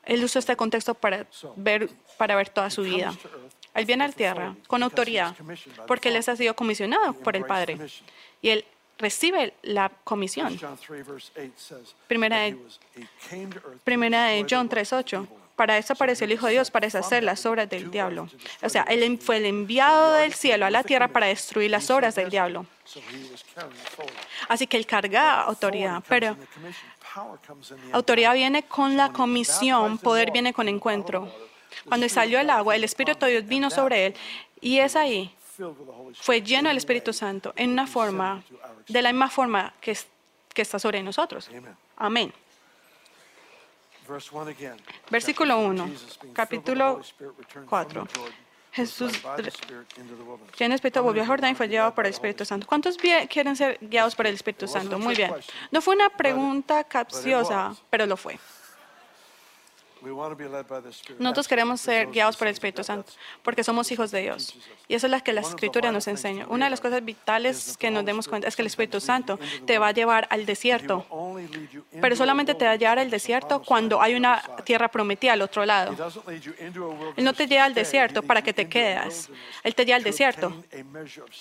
Él 0.05 0.25
usó 0.25 0.38
este 0.38 0.57
contexto 0.57 0.95
para 0.95 1.26
ver, 1.57 1.88
para 2.17 2.35
ver 2.35 2.49
toda 2.49 2.71
su 2.71 2.83
vida. 2.83 3.14
Él 3.75 3.85
viene 3.85 4.05
a 4.05 4.09
la 4.09 4.14
tierra 4.14 4.57
con 4.67 4.83
autoridad 4.83 5.37
porque 5.87 6.09
él 6.09 6.14
les 6.14 6.29
ha 6.29 6.37
sido 6.37 6.55
comisionado 6.55 7.12
por 7.12 7.37
el 7.37 7.45
Padre 7.45 7.79
y 8.43 8.49
él 8.49 8.64
recibe 9.00 9.54
la 9.62 9.90
comisión. 10.04 10.57
John 10.61 10.78
3, 10.87 11.07
verse 11.07 11.33
8 11.37 11.52
says 11.57 11.95
Primera 12.07 12.38
de- 12.38 12.57
Primera 13.85 14.25
de 14.26 14.47
John 14.49 14.66
works 14.69 14.92
of 14.92 15.00
3.8. 15.00 15.16
evil. 15.25 15.28
Para 15.57 15.76
eso 15.76 15.92
apareció 15.92 16.25
el 16.25 16.33
Hijo 16.33 16.47
de 16.47 16.52
Dios, 16.52 16.71
para 16.71 16.87
deshacer 16.87 17.23
las 17.23 17.45
obras 17.45 17.69
del 17.69 17.90
diablo. 17.90 18.28
O 18.62 18.69
sea, 18.71 18.83
él 18.85 19.19
fue 19.19 19.37
el 19.37 19.45
enviado 19.45 20.14
del 20.14 20.33
cielo 20.33 20.64
a 20.64 20.71
la 20.71 20.83
tierra 20.83 21.09
para 21.09 21.26
destruir 21.26 21.71
las 21.71 21.90
obras 21.90 22.14
del 22.14 22.30
diablo. 22.30 22.64
Así 24.49 24.66
que 24.66 24.78
él 24.78 24.87
cargaba 24.87 25.42
autoridad, 25.42 26.02
pero 26.09 26.35
autoridad 27.92 28.33
viene 28.35 28.62
con 28.62 28.97
la 28.97 29.12
comisión, 29.12 29.99
poder 29.99 30.30
viene 30.30 30.54
con 30.54 30.66
encuentro. 30.66 31.30
Cuando 31.87 32.09
salió 32.09 32.40
el 32.40 32.49
agua, 32.49 32.75
el 32.76 32.85
Espíritu 32.85 33.26
de 33.26 33.33
Dios 33.33 33.47
vino 33.47 33.69
sobre 33.71 34.07
él 34.07 34.14
y 34.62 34.78
es 34.78 34.97
ahí, 34.97 35.30
fue 36.21 36.43
lleno 36.43 36.69
del 36.69 36.76
Espíritu 36.79 37.12
Santo 37.12 37.52
en 37.57 37.71
una 37.71 37.87
forma, 37.87 38.43
de 38.88 39.02
la 39.02 39.12
misma 39.12 39.29
forma 39.29 39.75
que, 39.81 39.93
es- 39.93 40.07
que 40.55 40.62
está 40.62 40.79
sobre 40.79 41.02
nosotros. 41.02 41.49
Amén. 41.97 42.33
Versículo 45.11 45.59
1, 45.59 45.90
capítulo 46.33 47.00
4. 47.69 48.07
Jesús, 48.73 49.12
lleno 50.59 50.75
Espíritu, 50.76 51.02
volvió 51.02 51.23
a 51.23 51.26
Jordán 51.26 51.52
y 51.52 51.55
fue 51.57 51.69
llevado 51.69 51.93
por 51.95 52.07
el 52.07 52.12
Espíritu 52.12 52.45
Santo. 52.45 52.67
¿Cuántos 52.69 52.97
quieren 52.97 53.57
ser 53.57 53.79
guiados 53.81 54.14
por 54.14 54.26
el 54.29 54.35
Espíritu 54.35 54.69
Santo? 54.69 54.99
Muy 54.99 55.14
bien. 55.17 55.33
No 55.73 55.81
fue 55.81 55.95
una 55.97 56.09
pregunta 56.09 56.85
capciosa, 56.85 57.75
pero 57.90 58.07
lo 58.07 58.17
fue. 58.17 58.38
Nosotros 61.19 61.49
queremos 61.49 61.80
ser 61.80 62.09
guiados 62.09 62.37
por 62.37 62.47
el 62.49 62.54
Espíritu 62.54 62.83
Santo 62.85 63.12
porque 63.42 63.62
somos 63.64 63.90
hijos 63.92 64.11
de 64.11 64.23
Dios. 64.23 64.54
Y 64.88 64.95
eso 64.95 65.07
es 65.07 65.12
lo 65.12 65.23
que 65.23 65.33
la 65.33 65.40
Escritura 65.40 65.92
nos 65.92 66.09
enseña. 66.09 66.47
Una 66.49 66.66
de 66.66 66.71
las 66.71 66.80
cosas 66.80 67.04
vitales 67.04 67.76
que 67.76 67.90
nos 67.90 68.04
demos 68.04 68.28
cuenta 68.28 68.49
es 68.49 68.57
que 68.57 68.62
el 68.62 68.66
Espíritu 68.66 69.00
Santo 69.00 69.38
te 69.66 69.78
va 69.78 69.88
a 69.88 69.92
llevar 69.92 70.26
al 70.30 70.47
desierto, 70.47 71.07
pero 72.00 72.16
solamente 72.16 72.54
te 72.54 72.64
va 72.64 72.73
a 72.73 72.76
llevar 72.76 72.99
al 72.99 73.11
desierto 73.11 73.62
cuando 73.62 74.00
hay 74.00 74.14
una 74.14 74.42
tierra 74.64 74.88
prometida 74.88 75.35
al 75.35 75.42
otro 75.42 75.64
lado. 75.64 75.95
Él 77.16 77.25
no 77.25 77.33
te 77.33 77.47
lleva 77.47 77.64
al 77.64 77.75
desierto 77.75 78.23
para 78.23 78.42
que 78.42 78.52
te 78.52 78.69
quedes. 78.69 79.30
Él 79.62 79.75
te 79.75 79.85
lleva 79.85 79.97
al 79.97 80.04
desierto 80.04 80.52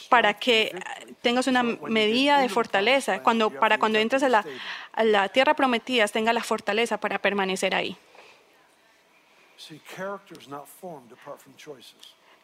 para 0.10 0.34
que 0.34 0.78
tengas 1.22 1.48
una 1.48 1.64
medida 1.64 2.40
de 2.40 2.50
fortaleza. 2.50 3.22
Cuando, 3.24 3.50
para 3.50 3.78
cuando 3.78 4.00
entres 4.00 4.24
a 4.24 4.30
la, 4.30 4.46
a 4.94 5.04
la 5.04 5.30
tierra 5.30 5.54
prometida, 5.54 6.08
tengas 6.08 6.34
la 6.34 6.44
fortaleza 6.44 7.00
para 7.00 7.20
permanecer 7.20 7.76
ahí. 7.76 7.98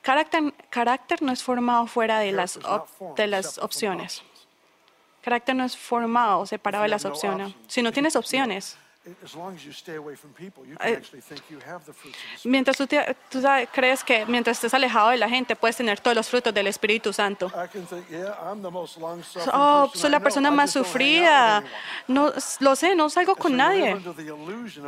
Carácter, 0.01 0.53
carácter 0.69 1.21
no 1.21 1.31
es 1.31 1.41
formado 1.41 1.87
fuera 1.87 2.19
de 2.19 2.31
las, 2.31 2.57
op- 2.57 3.15
de 3.15 3.27
las 3.27 3.57
opciones. 3.57 4.21
Carácter 5.23 5.55
no 5.55 5.63
es 5.63 5.75
formado 5.75 6.45
separado 6.45 6.83
de 6.83 6.89
las 6.89 7.03
opciones. 7.05 7.55
Si 7.67 7.81
no 7.81 7.91
tienes 7.91 8.15
opciones, 8.15 8.77
mientras 12.43 12.77
tú, 12.77 12.87
te- 12.87 13.15
tú 13.29 13.41
crees 13.71 14.03
que 14.03 14.25
mientras 14.25 14.57
estés 14.57 14.73
alejado 14.73 15.09
de 15.09 15.17
la 15.17 15.29
gente 15.29 15.55
puedes 15.55 15.75
tener 15.77 15.99
todos 15.99 16.15
los 16.15 16.27
frutos 16.27 16.53
del 16.53 16.67
Espíritu 16.67 17.13
Santo. 17.13 17.51
Oh, 19.53 19.91
soy 19.93 20.09
la 20.09 20.19
persona 20.19 20.49
más 20.51 20.71
sufrida. 20.71 21.63
No, 22.07 22.33
lo 22.59 22.75
sé, 22.75 22.95
no 22.95 23.09
salgo 23.09 23.35
con 23.35 23.55
nadie. 23.55 23.95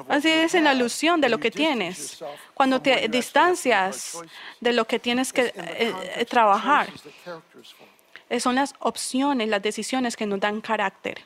Así 0.09 0.29
es 0.29 0.55
en 0.55 0.63
la 0.63 0.73
ilusión 0.73 1.21
de 1.21 1.29
lo 1.29 1.37
que 1.39 1.51
tienes. 1.51 2.23
Cuando 2.53 2.81
te 2.81 3.07
distancias 3.09 4.17
de 4.59 4.73
lo 4.73 4.85
que 4.85 4.99
tienes 4.99 5.31
que 5.31 5.53
eh, 5.55 5.93
eh, 6.15 6.25
trabajar, 6.25 6.87
eh, 8.29 8.39
son 8.39 8.55
las 8.55 8.73
opciones, 8.79 9.47
las 9.47 9.61
decisiones 9.61 10.15
que 10.17 10.25
nos 10.25 10.39
dan 10.39 10.59
carácter. 10.61 11.23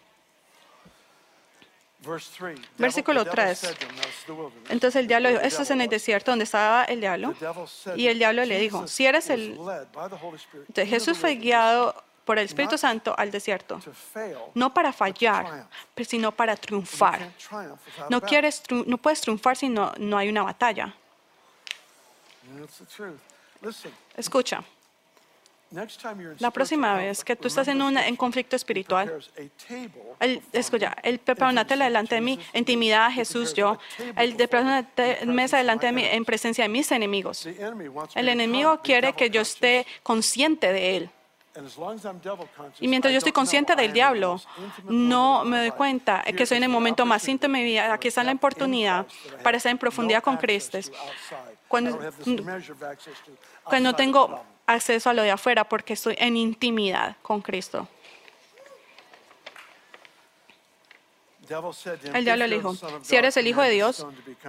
Versículo 2.78 3.26
3. 3.26 3.76
Entonces 4.70 5.00
el 5.00 5.08
diablo 5.08 5.30
dijo, 5.30 5.42
esto 5.42 5.62
es 5.62 5.72
en 5.72 5.82
el 5.82 5.90
desierto 5.90 6.32
donde 6.32 6.46
estaba 6.46 6.84
el 6.86 7.00
diablo. 7.00 7.34
Y 7.96 8.08
el 8.08 8.18
diablo 8.18 8.44
le 8.44 8.60
dijo, 8.60 8.88
si 8.88 9.06
eres 9.06 9.30
el... 9.30 9.52
Entonces 9.52 10.90
Jesús 10.90 11.18
fue 11.18 11.36
guiado 11.36 11.96
por 12.26 12.40
el 12.40 12.46
Espíritu 12.46 12.78
Santo 12.78 13.14
al 13.18 13.32
desierto, 13.32 13.80
no 14.54 14.74
para 14.74 14.94
fallar, 14.94 15.68
pero 15.94 16.10
sino 16.10 16.32
para 16.32 16.56
triunfar. 16.56 17.32
No, 18.10 18.22
quieres, 18.22 18.64
no 18.70 18.98
puedes 18.98 19.22
triunfar 19.22 19.58
si 19.58 19.70
no, 19.70 19.92
no 19.98 20.18
hay 20.18 20.30
una 20.30 20.44
batalla. 20.44 20.96
Escucha, 24.16 24.64
la 26.40 26.52
próxima 26.52 26.96
vez 26.96 27.24
que 27.24 27.36
tú 27.36 27.48
estás 27.48 27.68
en 27.70 27.82
un 27.82 27.98
en 27.98 28.16
conflicto 28.16 28.56
espiritual, 28.56 29.14
él, 30.20 30.42
escucha, 30.52 30.96
él 31.04 31.20
prepara 31.20 31.52
una 31.52 31.66
tela 31.66 31.86
delante 31.86 32.16
de 32.16 32.22
mí, 32.22 32.40
intimidad 32.54 33.06
a 33.06 33.12
Jesús, 33.12 33.54
yo. 33.54 33.78
Él 34.18 34.36
prepara 34.36 34.64
una 34.64 34.84
te- 34.84 35.26
mesa 35.26 35.58
delante 35.58 35.86
de 35.86 35.92
mí 35.94 36.04
en 36.04 36.26
presencia 36.26 36.64
de 36.66 36.70
mis 36.70 36.92
enemigos. 36.92 37.46
El 38.16 38.30
enemigo 38.30 38.82
quiere 38.84 39.14
que 39.14 39.30
yo 39.30 39.42
esté 39.42 39.86
consciente 40.04 40.74
de 40.74 40.98
él. 40.98 41.10
Y 42.80 42.88
mientras 42.88 43.12
yo 43.12 43.18
estoy 43.18 43.34
consciente 43.34 43.76
del 43.76 43.92
diablo, 43.92 44.40
no 44.86 45.44
me 45.44 45.60
doy 45.60 45.72
cuenta 45.72 46.24
que 46.24 46.46
soy 46.46 46.58
en 46.58 46.64
el 46.64 46.70
momento 46.70 47.06
más 47.06 47.28
íntimo 47.28 47.56
de 47.56 47.60
mi 47.60 47.66
vida. 47.66 47.94
Aquí 47.94 48.08
está 48.08 48.24
la 48.24 48.32
oportunidad 48.32 49.06
para 49.44 49.58
estar 49.58 49.70
en 49.70 49.78
profundidad 49.78 50.24
con 50.24 50.38
Cristo. 50.38 50.78
Cuando, 51.68 52.00
cuando 53.64 53.94
tengo 53.96 54.44
acceso 54.74 55.10
a 55.10 55.14
lo 55.14 55.24
de 55.24 55.32
afuera 55.32 55.64
porque 55.64 55.94
estoy 55.94 56.16
en 56.20 56.38
intimidad 56.38 57.16
con 57.22 57.42
Cristo. 57.42 57.88
El 62.14 62.24
diablo 62.24 62.48
le 62.48 62.56
dijo, 62.56 62.76
si 63.02 63.16
eres 63.16 63.36
el 63.36 63.46
Hijo 63.48 63.62
de 63.62 63.72
Dios, 63.72 64.06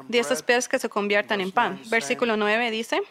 di 0.08 0.18
estas 0.18 0.42
piedras 0.42 0.68
que 0.68 0.78
se 0.78 0.88
conviertan 0.88 1.40
en 1.40 1.50
pan. 1.50 1.80
Versículo 1.86 2.36
9 2.36 2.70
dice, 2.70 3.02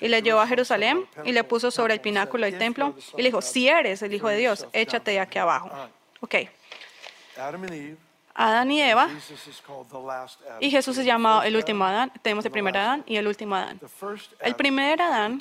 y 0.00 0.08
le 0.08 0.22
llevó 0.22 0.40
a 0.40 0.46
Jerusalén 0.46 1.06
y 1.24 1.32
le 1.32 1.42
puso 1.42 1.72
sobre 1.72 1.94
el 1.94 2.00
pináculo 2.00 2.46
del 2.46 2.58
templo 2.58 2.94
y 3.14 3.22
le 3.22 3.28
dijo, 3.28 3.42
si 3.42 3.68
eres 3.68 4.02
el 4.02 4.14
Hijo 4.14 4.28
de 4.28 4.36
Dios, 4.36 4.66
échate 4.72 5.12
de 5.12 5.20
aquí 5.20 5.38
abajo. 5.38 5.70
Ok, 6.20 6.36
Adán 8.42 8.72
y 8.72 8.82
Eva, 8.82 9.08
y 10.58 10.68
Jesús 10.68 10.98
es 10.98 11.06
llamado 11.06 11.44
el 11.44 11.54
último 11.54 11.84
Adán. 11.84 12.12
Tenemos 12.22 12.44
el 12.44 12.50
primer 12.50 12.76
Adán 12.76 13.04
y 13.06 13.14
el 13.16 13.28
último 13.28 13.54
Adán. 13.54 13.80
El 14.40 14.56
primer 14.56 15.00
Adán, 15.00 15.40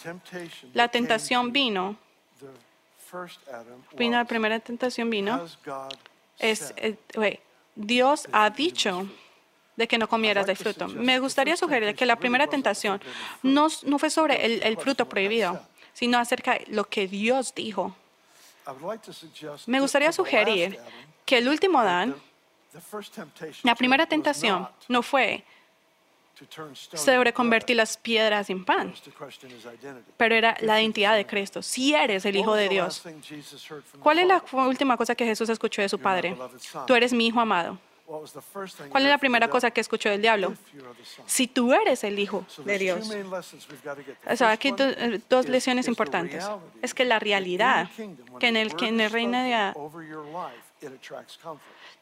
la 0.73 0.87
tentación 0.87 1.51
vino, 1.51 1.97
vino 3.97 4.17
la 4.17 4.25
primera 4.25 4.59
tentación 4.59 5.09
vino, 5.09 5.43
es, 6.37 6.73
eh, 6.77 6.95
wait, 7.15 7.39
Dios 7.75 8.27
ha 8.31 8.51
dicho 8.51 9.07
de 9.75 9.87
que 9.87 9.97
no 9.97 10.07
comieras 10.07 10.45
del 10.45 10.57
fruto. 10.57 10.87
Me 10.87 11.17
gustaría 11.17 11.57
sugerir 11.57 11.95
que 11.95 12.05
la 12.05 12.17
primera 12.17 12.45
tentación 12.45 13.01
no, 13.41 13.67
no 13.83 13.97
fue 13.97 14.11
sobre 14.11 14.45
el, 14.45 14.61
el 14.61 14.77
fruto 14.77 15.09
prohibido, 15.09 15.59
sino 15.93 16.19
acerca 16.19 16.53
de 16.53 16.65
lo 16.67 16.83
que 16.83 17.07
Dios 17.07 17.55
dijo. 17.55 17.95
Me 19.65 19.79
gustaría 19.79 20.11
sugerir 20.11 20.79
que 21.25 21.39
el 21.39 21.47
último 21.47 21.79
Adán, 21.79 22.15
la 23.63 23.75
primera 23.75 24.05
tentación 24.05 24.67
no 24.87 25.01
fue 25.01 25.43
sobre 26.93 27.33
convertir 27.33 27.75
las 27.75 27.97
piedras 27.97 28.49
en 28.49 28.65
pan, 28.65 28.93
pero 30.17 30.35
era 30.35 30.57
la 30.61 30.81
identidad 30.81 31.15
de 31.15 31.25
Cristo. 31.25 31.61
Si 31.61 31.93
eres 31.93 32.25
el 32.25 32.35
Hijo 32.35 32.55
de 32.55 32.69
Dios. 32.69 33.03
¿Cuál 33.99 34.19
es 34.19 34.27
la 34.27 34.43
última 34.53 34.97
cosa 34.97 35.13
que 35.13 35.25
Jesús 35.25 35.49
escuchó 35.49 35.81
de 35.81 35.89
su 35.89 35.99
Padre? 35.99 36.35
Tú 36.87 36.95
eres 36.95 37.13
mi 37.13 37.27
Hijo 37.27 37.39
amado. 37.39 37.77
¿Cuál 38.89 39.03
es 39.03 39.09
la 39.09 39.17
primera 39.17 39.47
cosa 39.49 39.71
que 39.71 39.81
escuchó 39.81 40.09
del 40.09 40.21
diablo? 40.21 40.53
Si 41.25 41.47
tú 41.47 41.73
eres 41.73 42.03
el 42.03 42.19
Hijo 42.19 42.45
de 42.65 42.77
Dios. 42.77 43.09
O 44.29 44.35
sea, 44.35 44.51
aquí 44.51 44.73
eh, 44.77 45.21
dos 45.29 45.47
lecciones 45.47 45.87
importantes. 45.87 46.45
Es 46.81 46.93
que 46.93 47.05
la 47.05 47.19
realidad 47.19 47.89
que 48.39 48.47
en 48.47 48.57
el, 48.57 48.75
que 48.75 48.87
en 48.87 48.99
el 48.99 49.11
reino 49.11 49.41
de, 49.41 49.73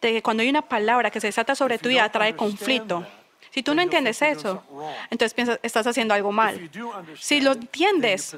de 0.02 0.12
que 0.14 0.22
cuando 0.24 0.42
hay 0.42 0.50
una 0.50 0.64
palabra 0.64 1.12
que 1.12 1.20
se 1.20 1.28
desata 1.28 1.56
sobre 1.56 1.78
tu 1.78 1.90
vida 1.90 2.10
trae 2.12 2.36
conflicto. 2.36 3.06
Si 3.52 3.64
tú 3.64 3.74
no 3.74 3.82
entiendes 3.82 4.22
eso, 4.22 4.64
entonces 5.10 5.34
piensas, 5.34 5.60
estás 5.64 5.88
haciendo 5.88 6.14
algo 6.14 6.32
mal. 6.32 6.70
Si 7.20 7.42
lo 7.42 7.54
entiendes, 7.54 8.36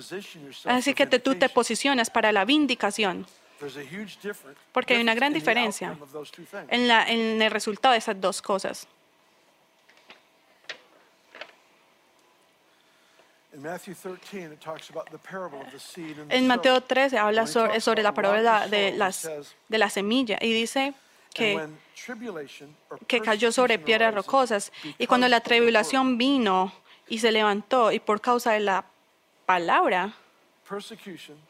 así 0.66 0.94
que 0.94 1.06
tú 1.06 1.36
te 1.36 1.50
posicionas 1.50 2.10
para 2.10 2.32
la 2.32 2.46
vindicación. 2.46 3.26
Porque 4.72 4.96
hay 4.96 5.02
una 5.02 5.14
gran 5.14 5.34
diferencia 5.34 5.98
en, 6.68 6.88
la, 6.88 7.08
en 7.08 7.42
el 7.42 7.52
resultado 7.52 7.94
de 7.94 8.00
esas 8.00 8.20
dos 8.20 8.42
cosas. 8.42 8.88
En 16.30 16.48
Mateo 16.48 16.82
13 16.82 17.18
habla 17.18 17.48
sobre, 17.48 17.82
sobre 17.82 18.02
la 18.02 18.14
parábola 18.14 18.68
de, 18.68 18.94
las, 18.94 19.30
de 19.68 19.78
la 19.78 19.90
semilla 19.90 20.38
y 20.40 20.54
dice 20.54 20.94
que, 21.34 21.68
que 23.08 23.22
cayó 23.22 23.52
sobre 23.52 23.78
piedras 23.78 24.16
rocosas. 24.16 24.72
Y 24.98 25.06
cuando 25.06 25.28
la 25.28 25.42
tribulación 25.42 26.18
vino 26.18 26.72
y 27.08 27.20
se 27.20 27.32
levantó 27.32 27.92
y 27.92 28.00
por 28.00 28.22
causa 28.22 28.54
de 28.54 28.62
la 28.62 28.86
palabra, 29.46 30.14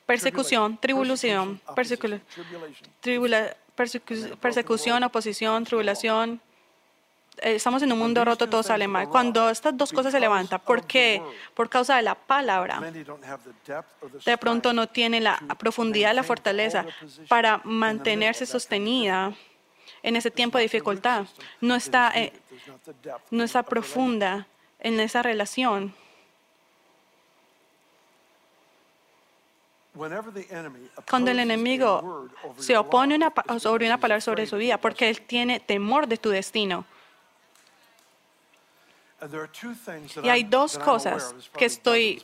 persecución, 0.05 0.77
tribulación, 0.77 1.61
persecución, 4.39 5.03
oposición, 5.03 5.63
tribulación. 5.63 6.41
Eh, 7.37 7.55
estamos 7.55 7.81
en 7.81 7.91
un 7.91 7.99
mundo 7.99 8.23
roto, 8.25 8.47
todo 8.49 8.61
sale 8.61 8.87
mal. 8.87 9.09
Cuando 9.09 9.49
estas 9.49 9.75
dos 9.77 9.91
cosas 9.91 10.11
se 10.11 10.19
levantan, 10.19 10.59
¿por 10.59 10.85
qué? 10.85 11.21
Por 11.53 11.69
causa 11.69 11.95
de 11.95 12.01
la 12.01 12.15
palabra. 12.15 12.81
De 14.25 14.37
pronto 14.37 14.73
no 14.73 14.87
tiene 14.87 15.21
la 15.21 15.37
profundidad, 15.57 16.13
la 16.13 16.23
fortaleza 16.23 16.85
para 17.27 17.61
mantenerse 17.63 18.45
sostenida 18.45 19.33
en 20.03 20.15
ese 20.15 20.31
tiempo 20.31 20.57
de 20.57 20.63
dificultad. 20.63 21.25
No 21.61 21.75
está, 21.75 22.11
eh, 22.15 22.33
no 23.29 23.43
está 23.43 23.63
profunda 23.63 24.47
en 24.79 24.99
esa 24.99 25.21
relación. 25.21 25.93
Cuando 31.09 31.31
el 31.31 31.39
enemigo 31.39 32.29
se 32.57 32.77
opone 32.77 33.15
una, 33.15 33.33
sobre 33.59 33.85
una 33.85 33.99
palabra 33.99 34.21
sobre 34.21 34.45
su 34.45 34.55
vida, 34.55 34.77
porque 34.79 35.09
él 35.09 35.21
tiene 35.21 35.59
temor 35.59 36.07
de 36.07 36.17
tu 36.17 36.29
destino. 36.29 36.85
Y 40.23 40.29
hay 40.29 40.43
dos 40.43 40.77
cosas 40.79 41.35
que 41.55 41.65
estoy, 41.65 42.23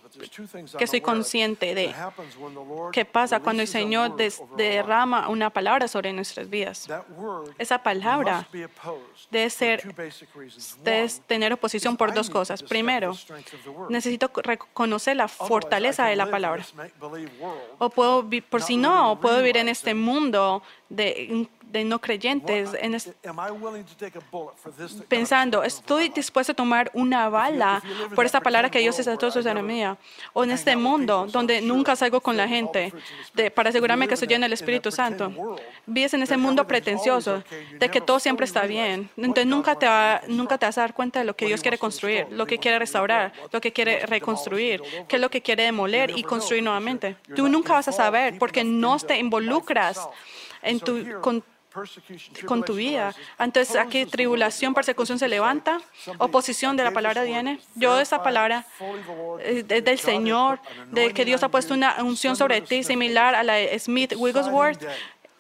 que 0.78 0.84
estoy 0.84 1.02
consciente 1.02 1.76
de 1.76 1.94
que 2.92 3.06
pasa 3.06 3.40
cuando 3.40 3.62
el 3.62 3.68
Señor 3.68 4.16
derrama 4.56 5.30
una 5.30 5.52
palabra 5.52 5.88
sobre 5.88 6.12
nuestras 6.12 6.50
vidas. 6.50 6.88
Esa 7.60 7.84
palabra 7.84 8.48
debe, 9.30 9.50
ser, 9.52 9.84
debe 10.84 11.10
tener 11.28 11.54
oposición 11.54 11.98
por 11.98 12.14
dos 12.14 12.32
cosas. 12.32 12.64
Primero, 12.64 13.16
necesito 13.90 14.32
reconocer 14.36 15.18
la 15.18 15.28
fortaleza 15.28 16.06
de 16.06 16.16
la 16.16 16.32
palabra. 16.32 16.66
O 17.78 17.90
puedo, 17.92 18.28
por 18.50 18.64
si 18.64 18.76
no, 18.76 19.20
puedo 19.22 19.38
vivir 19.38 19.58
en 19.58 19.70
este 19.70 19.94
mundo 19.94 20.64
de 20.90 21.48
de 21.72 21.84
no 21.84 22.00
creyentes 22.00 22.70
en 22.80 22.98
pensando, 25.08 25.64
estoy 25.64 26.10
dispuesto 26.10 26.54
a 26.54 26.56
tomar 26.56 26.90
una 26.94 27.30
bala 27.30 27.82
por 28.16 28.26
esta 28.26 28.42
palabra 28.42 28.70
que 28.70 28.80
Dios 28.80 28.98
está 29.00 29.18
su 29.32 29.64
mía. 29.64 29.98
O 30.34 30.44
en 30.44 30.52
este 30.52 30.76
mundo 30.76 31.28
donde 31.30 31.62
nunca 31.62 31.96
salgo 31.96 32.22
con 32.22 32.38
la 32.38 32.48
gente 32.48 32.94
de, 33.34 33.52
para 33.52 33.70
asegurarme 33.70 34.08
que 34.08 34.14
estoy 34.14 34.28
lleno 34.28 34.46
del 34.46 34.54
Espíritu 34.54 34.92
Santo. 34.92 35.32
Vives 35.86 36.14
en 36.14 36.24
ese 36.24 36.38
mundo 36.38 36.66
pretencioso 36.66 37.44
de 37.78 37.90
que 37.90 38.02
todo 38.02 38.20
siempre 38.20 38.46
está 38.46 38.64
bien. 38.64 39.10
Entonces 39.18 39.46
nunca 39.46 39.76
te, 39.76 39.88
nunca 40.28 40.58
te 40.58 40.66
vas 40.66 40.78
a 40.78 40.82
dar 40.82 40.94
cuenta 40.94 41.20
de 41.20 41.26
lo 41.26 41.36
que 41.36 41.46
Dios 41.46 41.62
quiere 41.62 41.78
construir, 41.78 42.28
lo 42.32 42.46
que 42.46 42.58
quiere 42.58 42.80
restaurar, 42.80 43.34
lo 43.52 43.62
que 43.62 43.72
quiere 43.74 44.06
reconstruir, 44.06 44.82
qué 45.08 45.18
es 45.18 45.22
lo 45.22 45.30
que 45.30 45.42
quiere 45.42 45.64
demoler 45.64 46.18
y 46.18 46.24
construir 46.24 46.64
nuevamente. 46.64 47.18
Tú 47.36 47.48
nunca 47.48 47.74
vas 47.74 47.88
a 47.88 47.92
saber 47.92 48.38
porque 48.38 48.64
no 48.64 48.98
te 49.00 49.18
involucras 49.18 50.08
en 50.62 50.80
tu, 50.80 51.22
con 51.22 51.44
con 52.46 52.64
tu 52.64 52.76
vida. 52.76 53.14
Entonces, 53.40 53.76
aquí 53.76 54.06
tribulación, 54.06 54.74
persecución 54.74 55.20
se 55.20 55.28
levanta, 55.28 55.80
oposición 56.18 56.78
de 56.78 56.84
la 56.84 56.92
palabra 56.92 57.24
viene. 57.24 57.60
Yo 57.76 58.00
esa 58.00 58.24
palabra 58.24 58.66
es 59.44 59.66
eh, 59.70 59.82
del 59.82 60.00
Señor, 60.00 60.60
de 60.92 61.14
que 61.14 61.26
Dios 61.26 61.44
ha 61.44 61.50
puesto 61.50 61.74
una 61.74 62.04
unción 62.04 62.36
sobre 62.36 62.62
ti 62.62 62.84
similar 62.84 63.36
a 63.36 63.44
la 63.44 63.54
de 63.54 63.78
Smith 63.80 64.14
Wigglesworth. 64.16 64.84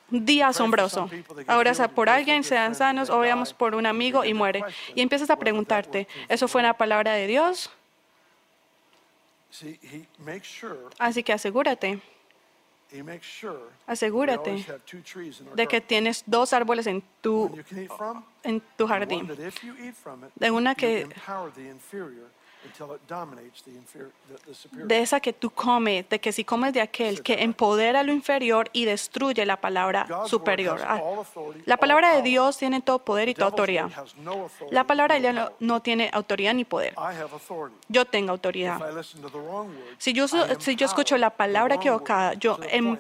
Día 0.09 0.47
asombroso. 0.47 1.09
Ahora 1.47 1.73
por 1.89 2.07
alguien, 2.09 2.41
sean 2.45 2.75
sanos, 2.75 3.09
oramos 3.09 3.53
por 3.53 3.75
un 3.75 3.85
amigo 3.85 4.23
y 4.23 4.33
muere. 4.33 4.63
Y 4.95 5.01
empiezas 5.01 5.29
a 5.29 5.35
preguntarte, 5.35 6.07
¿eso 6.29 6.47
fue 6.47 6.61
una 6.61 6.73
palabra 6.75 7.11
de 7.11 7.27
Dios? 7.27 7.69
Así 10.97 11.23
que 11.23 11.33
asegúrate 11.33 11.99
Asegúrate 13.85 14.65
de 15.55 15.67
que 15.67 15.81
tienes 15.81 16.23
dos 16.25 16.53
árboles 16.53 16.87
en 16.87 17.03
tu, 17.21 17.51
en 18.43 18.61
tu 18.77 18.87
jardín. 18.87 19.29
De 20.35 20.51
una 20.51 20.75
que 20.75 21.07
de 24.71 25.01
esa 25.01 25.19
que 25.19 25.33
tú 25.33 25.49
comes, 25.49 26.07
de 26.09 26.19
que 26.19 26.31
si 26.31 26.43
comes 26.43 26.73
de 26.73 26.81
aquel 26.81 27.23
que 27.23 27.43
empodera 27.43 28.03
lo 28.03 28.13
inferior 28.13 28.69
y 28.71 28.85
destruye 28.85 29.45
la 29.45 29.57
palabra 29.57 30.07
superior. 30.25 30.79
Ah, 30.85 31.01
la 31.65 31.77
palabra 31.77 32.15
de 32.15 32.21
Dios 32.21 32.57
tiene 32.57 32.81
todo 32.81 32.99
poder 32.99 33.29
y 33.29 33.33
toda 33.33 33.47
autoridad. 33.47 33.89
La 34.71 34.85
palabra 34.85 35.15
de 35.15 35.31
Dios 35.31 35.51
no, 35.59 35.81
tiene 35.81 36.09
autoridad 36.13 36.53
ni 36.53 36.65
poder. 36.65 36.93
Yo 37.87 38.05
tengo 38.05 38.31
autoridad. 38.31 38.79
Si 39.97 40.13
yo, 40.13 40.27
si 40.27 40.75
yo 40.75 40.85
escucho 40.85 41.17
la 41.17 41.31
palabra 41.31 41.75
equivocada, 41.75 42.33
yo, 42.35 42.59
em, 42.69 42.97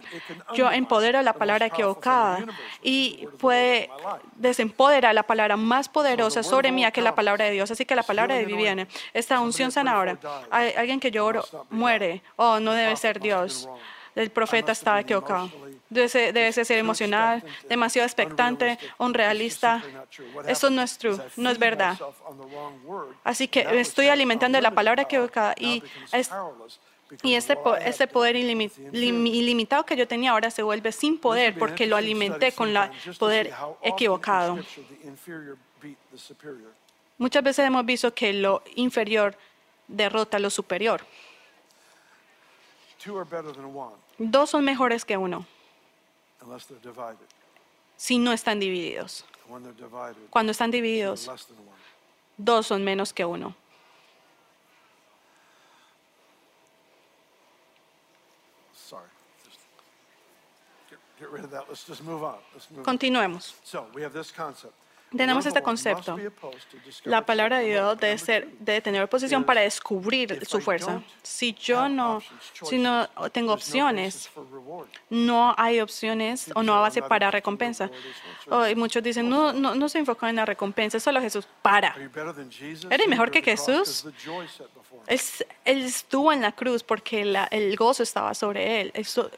yo 0.53 0.71
empodero 0.71 1.21
la 1.21 1.33
palabra 1.33 1.67
equivocada 1.67 2.45
y 2.81 3.27
puede 3.37 3.89
desempoderar 4.35 5.13
la 5.13 5.23
palabra 5.23 5.57
más 5.57 5.89
poderosa 5.89 6.43
sobre 6.43 6.71
mí 6.71 6.87
que 6.91 7.01
la 7.01 7.15
palabra 7.15 7.45
de 7.45 7.51
Dios. 7.51 7.69
Así 7.69 7.85
que 7.85 7.95
la 7.95 8.03
palabra 8.03 8.35
de 8.35 8.47
viene. 8.55 8.87
Esta 9.13 9.39
unción 9.39 9.56
sanadora. 9.71 10.17
Hay 10.49 10.73
alguien 10.77 10.99
que 10.99 11.11
llora, 11.11 11.41
muere. 11.69 12.21
Oh, 12.35 12.59
no 12.59 12.73
debe 12.73 12.95
ser 12.95 13.19
Dios. 13.19 13.67
El 14.15 14.31
profeta 14.31 14.71
está 14.71 14.99
equivocado. 14.99 15.51
Debe, 15.89 16.33
debe 16.33 16.51
ser 16.51 16.77
emocional, 16.79 17.43
demasiado 17.69 18.05
expectante, 18.05 18.79
un 18.97 19.13
realista. 19.13 19.83
Eso 20.47 20.69
no 20.69 20.81
es 20.81 20.97
true, 20.97 21.17
no 21.35 21.49
es 21.49 21.59
verdad. 21.59 21.97
Así 23.23 23.47
que 23.47 23.65
estoy 23.79 24.07
alimentando 24.07 24.59
la 24.59 24.71
palabra 24.71 25.03
equivocada 25.03 25.53
y, 25.57 25.83
y 27.21 27.35
este, 27.35 27.57
este 27.85 28.07
poder 28.07 28.35
ilimitado 28.35 29.85
que 29.85 29.95
yo 29.95 30.07
tenía 30.07 30.31
ahora 30.31 30.51
se 30.51 30.63
vuelve 30.63 30.91
sin 30.91 31.19
poder 31.19 31.57
porque 31.57 31.85
lo 31.85 31.95
alimenté 31.95 32.51
con 32.51 32.75
el 32.75 32.89
poder 33.17 33.53
equivocado. 33.83 34.57
Muchas 37.17 37.43
veces 37.43 37.65
hemos 37.65 37.85
visto 37.85 38.13
que 38.13 38.33
lo 38.33 38.63
inferior 38.75 39.37
derrota 39.87 40.39
lo 40.39 40.49
superior. 40.49 41.05
Dos 44.17 44.49
son 44.49 44.65
mejores 44.65 45.05
que 45.05 45.17
uno 45.17 45.45
si 47.95 48.17
no 48.19 48.31
están 48.31 48.59
divididos. 48.59 49.25
Cuando 50.29 50.51
están 50.51 50.71
divididos, 50.71 51.29
dos 52.37 52.67
son 52.67 52.83
menos 52.83 53.13
que 53.13 53.25
uno. 53.25 53.55
Continuemos. 62.83 63.55
Tenemos 65.15 65.45
este 65.45 65.61
concepto. 65.61 66.17
La 67.05 67.25
palabra 67.25 67.59
de 67.59 67.67
Dios 67.67 67.97
debe, 67.97 68.17
ser, 68.17 68.49
debe 68.59 68.81
tener 68.81 69.01
oposición 69.01 69.45
para 69.45 69.61
descubrir 69.61 70.45
su 70.45 70.59
fuerza. 70.59 71.01
Si 71.23 71.53
yo 71.53 71.87
no, 71.87 72.21
si 72.63 72.77
no 72.77 73.07
tengo 73.31 73.53
opciones, 73.53 74.29
no 75.09 75.55
hay 75.57 75.79
opciones 75.79 76.51
o 76.55 76.61
no 76.61 76.75
hay 76.75 76.81
base 76.81 77.01
para 77.01 77.31
recompensa. 77.31 77.89
Oh, 78.49 78.67
y 78.67 78.75
muchos 78.75 79.01
dicen, 79.01 79.29
no, 79.29 79.53
no, 79.53 79.75
no 79.75 79.87
se 79.87 79.99
enfocan 79.99 80.31
en 80.31 80.35
la 80.37 80.45
recompensa, 80.45 80.99
solo 80.99 81.21
Jesús. 81.21 81.47
Para. 81.61 81.95
¿Eres 82.89 83.07
mejor 83.07 83.31
que 83.31 83.41
Jesús? 83.41 84.05
Él, 85.07 85.19
él 85.63 85.85
estuvo 85.85 86.33
en 86.33 86.41
la 86.41 86.51
cruz 86.51 86.83
porque 86.83 87.23
la, 87.23 87.45
el 87.45 87.75
gozo 87.77 88.03
estaba 88.03 88.33
sobre 88.33 88.81
él. 88.81 88.91
Eso, 88.93 89.31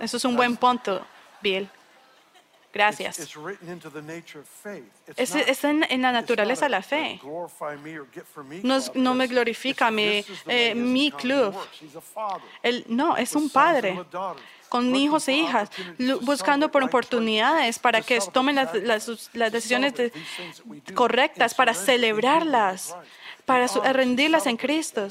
eso 0.00 0.16
es 0.16 0.24
un 0.24 0.34
buen 0.34 0.56
punto, 0.56 1.00
Bill. 1.40 1.68
Gracias. 2.72 3.18
Es, 5.16 5.64
en, 5.64 5.84
en 5.90 6.02
la 6.02 6.12
naturaleza 6.12 6.66
de 6.66 6.70
la 6.70 6.82
fe. 6.82 7.18
No, 8.62 8.76
es- 8.76 8.92
no 8.94 9.14
me 9.14 9.26
glorifica 9.26 9.90
mi, 9.90 10.24
eh, 10.46 10.74
mi 10.76 11.10
club. 11.10 11.52
Él, 12.62 12.84
no, 12.88 13.16
es 13.16 13.34
un 13.34 13.50
padre 13.50 13.94
con 14.68 14.94
hijos 14.94 15.26
e 15.26 15.32
hijas, 15.32 15.68
buscando 16.22 16.70
por 16.70 16.82
oportunidades 16.84 17.78
para 17.80 18.02
que 18.02 18.14
tomen 18.32 18.54
las, 18.54 18.72
las- 18.74 19.30
las 19.34 19.50
decisiones 19.52 19.94
de- 19.94 20.12
correctas, 20.94 21.54
para 21.54 21.72
celebrarlas, 21.74 22.94
para 23.46 23.66
rendirlas 23.92 24.46
en 24.46 24.56
Cristo. 24.56 25.08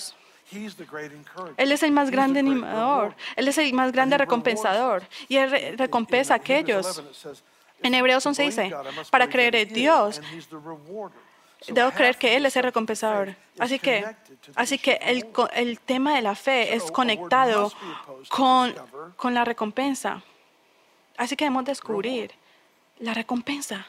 Él 1.57 1.71
es 1.71 1.83
el 1.83 1.91
más 1.91 2.09
grande 2.11 2.39
animador, 2.39 3.15
Él 3.35 3.47
es 3.47 3.57
el 3.57 3.73
más 3.73 3.91
grande 3.91 4.17
recompensador 4.17 5.03
y 5.27 5.37
Él 5.37 5.51
re- 5.51 5.75
recompensa 5.77 6.33
a 6.33 6.37
aquellos. 6.37 7.03
En 7.81 7.93
Hebreos 7.93 8.25
11 8.25 8.43
dice, 8.43 8.69
para 9.11 9.29
creer 9.29 9.55
en 9.55 9.69
Dios, 9.73 10.21
debo 11.67 11.91
creer 11.91 12.17
que 12.17 12.35
Él 12.35 12.45
es 12.45 12.55
el 12.57 12.63
recompensador. 12.63 13.35
Así 13.59 13.79
que, 13.79 14.05
así 14.55 14.77
que 14.79 14.93
el, 15.01 15.27
el 15.53 15.79
tema 15.79 16.15
de 16.15 16.21
la 16.21 16.35
fe 16.35 16.73
es 16.73 16.83
conectado 16.91 17.71
con, 18.29 18.73
con 19.15 19.33
la 19.33 19.45
recompensa. 19.45 20.21
Así 21.17 21.35
que 21.35 21.45
debemos 21.45 21.65
descubrir 21.65 22.31
la 22.99 23.13
recompensa. 23.13 23.85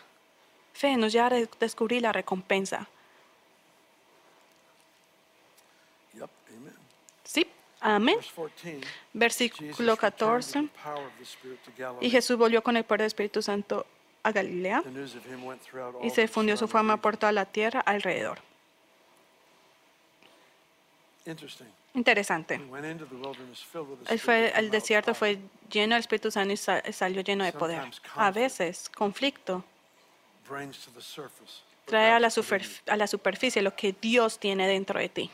Fe 0.73 0.97
nos 0.97 1.13
lleva 1.13 1.27
a 1.27 1.31
de- 1.31 1.49
descubrir 1.59 2.03
la 2.03 2.13
recompensa. 2.13 2.87
Sí, 7.25 7.47
amén. 7.81 8.17
Versículo 9.13 9.97
14. 9.97 10.69
Y 12.01 12.11
Jesús 12.11 12.37
volvió 12.37 12.63
con 12.63 12.77
el 12.77 12.85
poder 12.85 13.01
del 13.01 13.07
Espíritu 13.09 13.43
Santo 13.43 13.87
a 14.23 14.33
Galilea 14.33 14.83
y 16.03 16.11
se 16.11 16.21
difundió 16.23 16.57
su 16.57 16.69
fama 16.69 16.97
por 17.01 17.17
toda 17.17 17.33
la 17.33 17.45
tierra 17.47 17.81
alrededor. 17.81 18.39
Interesante. 21.95 22.59
Él 24.09 24.19
fue, 24.21 24.53
el 24.57 24.71
desierto 24.71 25.15
fue 25.15 25.39
lleno 25.71 25.95
del 25.95 26.01
Espíritu 26.01 26.31
Santo 26.31 26.53
y 26.53 26.57
sa- 26.57 26.83
salió 26.93 27.23
lleno 27.23 27.45
de 27.45 27.53
poder. 27.53 27.79
A 28.17 28.31
veces, 28.31 28.89
conflicto 28.91 29.65
trae 31.87 32.13
a 32.13 32.21
la, 32.21 32.29
superf- 32.29 32.81
a 32.89 32.97
la 32.97 33.07
superficie 33.07 33.61
lo 33.63 33.75
que 33.75 33.93
Dios 34.01 34.39
tiene 34.39 34.67
dentro 34.69 34.99
de 35.01 35.09
ti. 35.09 35.31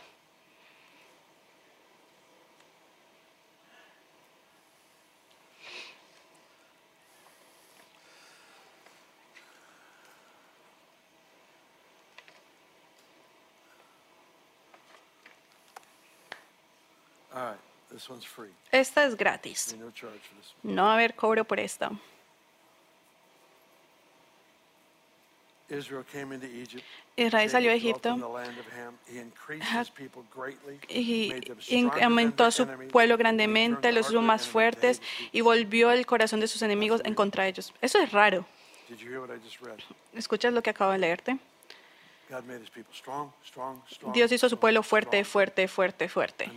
Esta 18.71 19.05
es 19.05 19.17
gratis. 19.17 19.77
No 20.63 20.85
va 20.85 20.91
a 20.91 20.95
haber 20.95 21.15
cobro 21.15 21.45
por 21.45 21.61
esta. 21.61 21.91
Israel 27.17 27.51
salió 27.51 27.71
de 27.71 27.77
Egipto. 27.77 28.17
y 30.89 31.33
aumentó 32.01 32.45
a 32.45 32.51
su 32.51 32.67
pueblo 32.93 33.17
grandemente, 33.17 33.91
los 33.93 34.11
hizo 34.11 34.23
más 34.23 34.47
fuertes 34.47 35.03
y 35.33 35.41
volvió 35.41 35.91
el 35.91 36.07
corazón 36.07 36.41
de 36.41 36.47
sus 36.47 36.63
enemigos 36.63 37.01
en 37.05 37.15
contra 37.15 37.45
de 37.45 37.51
ellos. 37.51 37.75
Eso 37.81 37.99
es 37.99 38.13
raro. 38.13 38.47
¿Escuchas 40.15 40.53
lo 40.53 40.63
que 40.63 40.71
acabo 40.71 40.93
de 40.93 40.99
leerte? 40.99 41.39
Dios 44.13 44.33
hizo 44.33 44.47
a 44.47 44.51
su 44.51 44.59
pueblo 44.59 44.83
fuerte, 44.83 45.25
fuerte, 45.25 45.69
fuerte, 45.69 46.09
fuerte. 46.09 46.51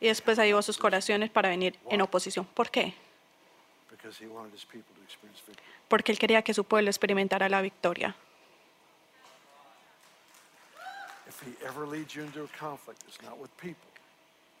Y 0.00 0.06
después 0.06 0.38
ayudó 0.38 0.58
a 0.58 0.62
sus 0.62 0.78
corazones 0.78 1.30
para 1.30 1.48
venir 1.48 1.78
en 1.90 2.00
oposición. 2.00 2.44
¿Por 2.44 2.70
qué? 2.70 2.94
Porque 5.88 6.12
él 6.12 6.18
quería 6.18 6.42
que 6.42 6.54
su 6.54 6.64
pueblo 6.64 6.90
experimentara 6.90 7.48
la 7.48 7.62
victoria. 7.62 8.14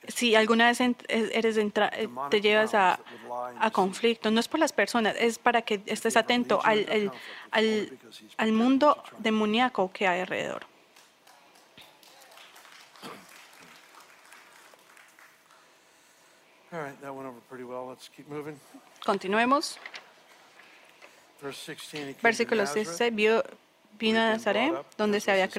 Si 0.06 0.34
alguna 0.34 0.68
vez 0.68 0.80
e- 0.80 0.94
eres 1.08 1.56
entra- 1.58 1.90
eh, 1.92 2.08
te 2.30 2.40
llevas 2.40 2.74
a, 2.74 2.98
a 3.60 3.70
conflicto, 3.70 4.30
no 4.30 4.40
es 4.40 4.48
por 4.48 4.60
las 4.60 4.72
personas, 4.72 5.14
es 5.18 5.38
para 5.38 5.62
que 5.62 5.82
estés 5.86 6.16
atento 6.16 6.60
al, 6.64 6.86
al, 6.90 7.12
al, 7.50 7.98
al 8.36 8.52
mundo 8.52 9.02
demoníaco 9.18 9.90
que 9.92 10.06
hay 10.06 10.20
alrededor. 10.20 10.66
Continuemos. 19.04 19.78
Verse 21.40 21.72
16. 21.72 21.94
he 21.94 22.04
came 22.04 22.14
to 22.14 22.22
Versículo 22.22 22.62
Nazareth, 22.62 22.86
16. 22.88 23.14
Vio, 23.14 23.44
vino 23.98 24.20
a 24.20 24.30
Nazaret, 24.30 24.72
donde 24.96 25.20
se 25.20 25.30
había 25.30 25.44
his 25.46 25.52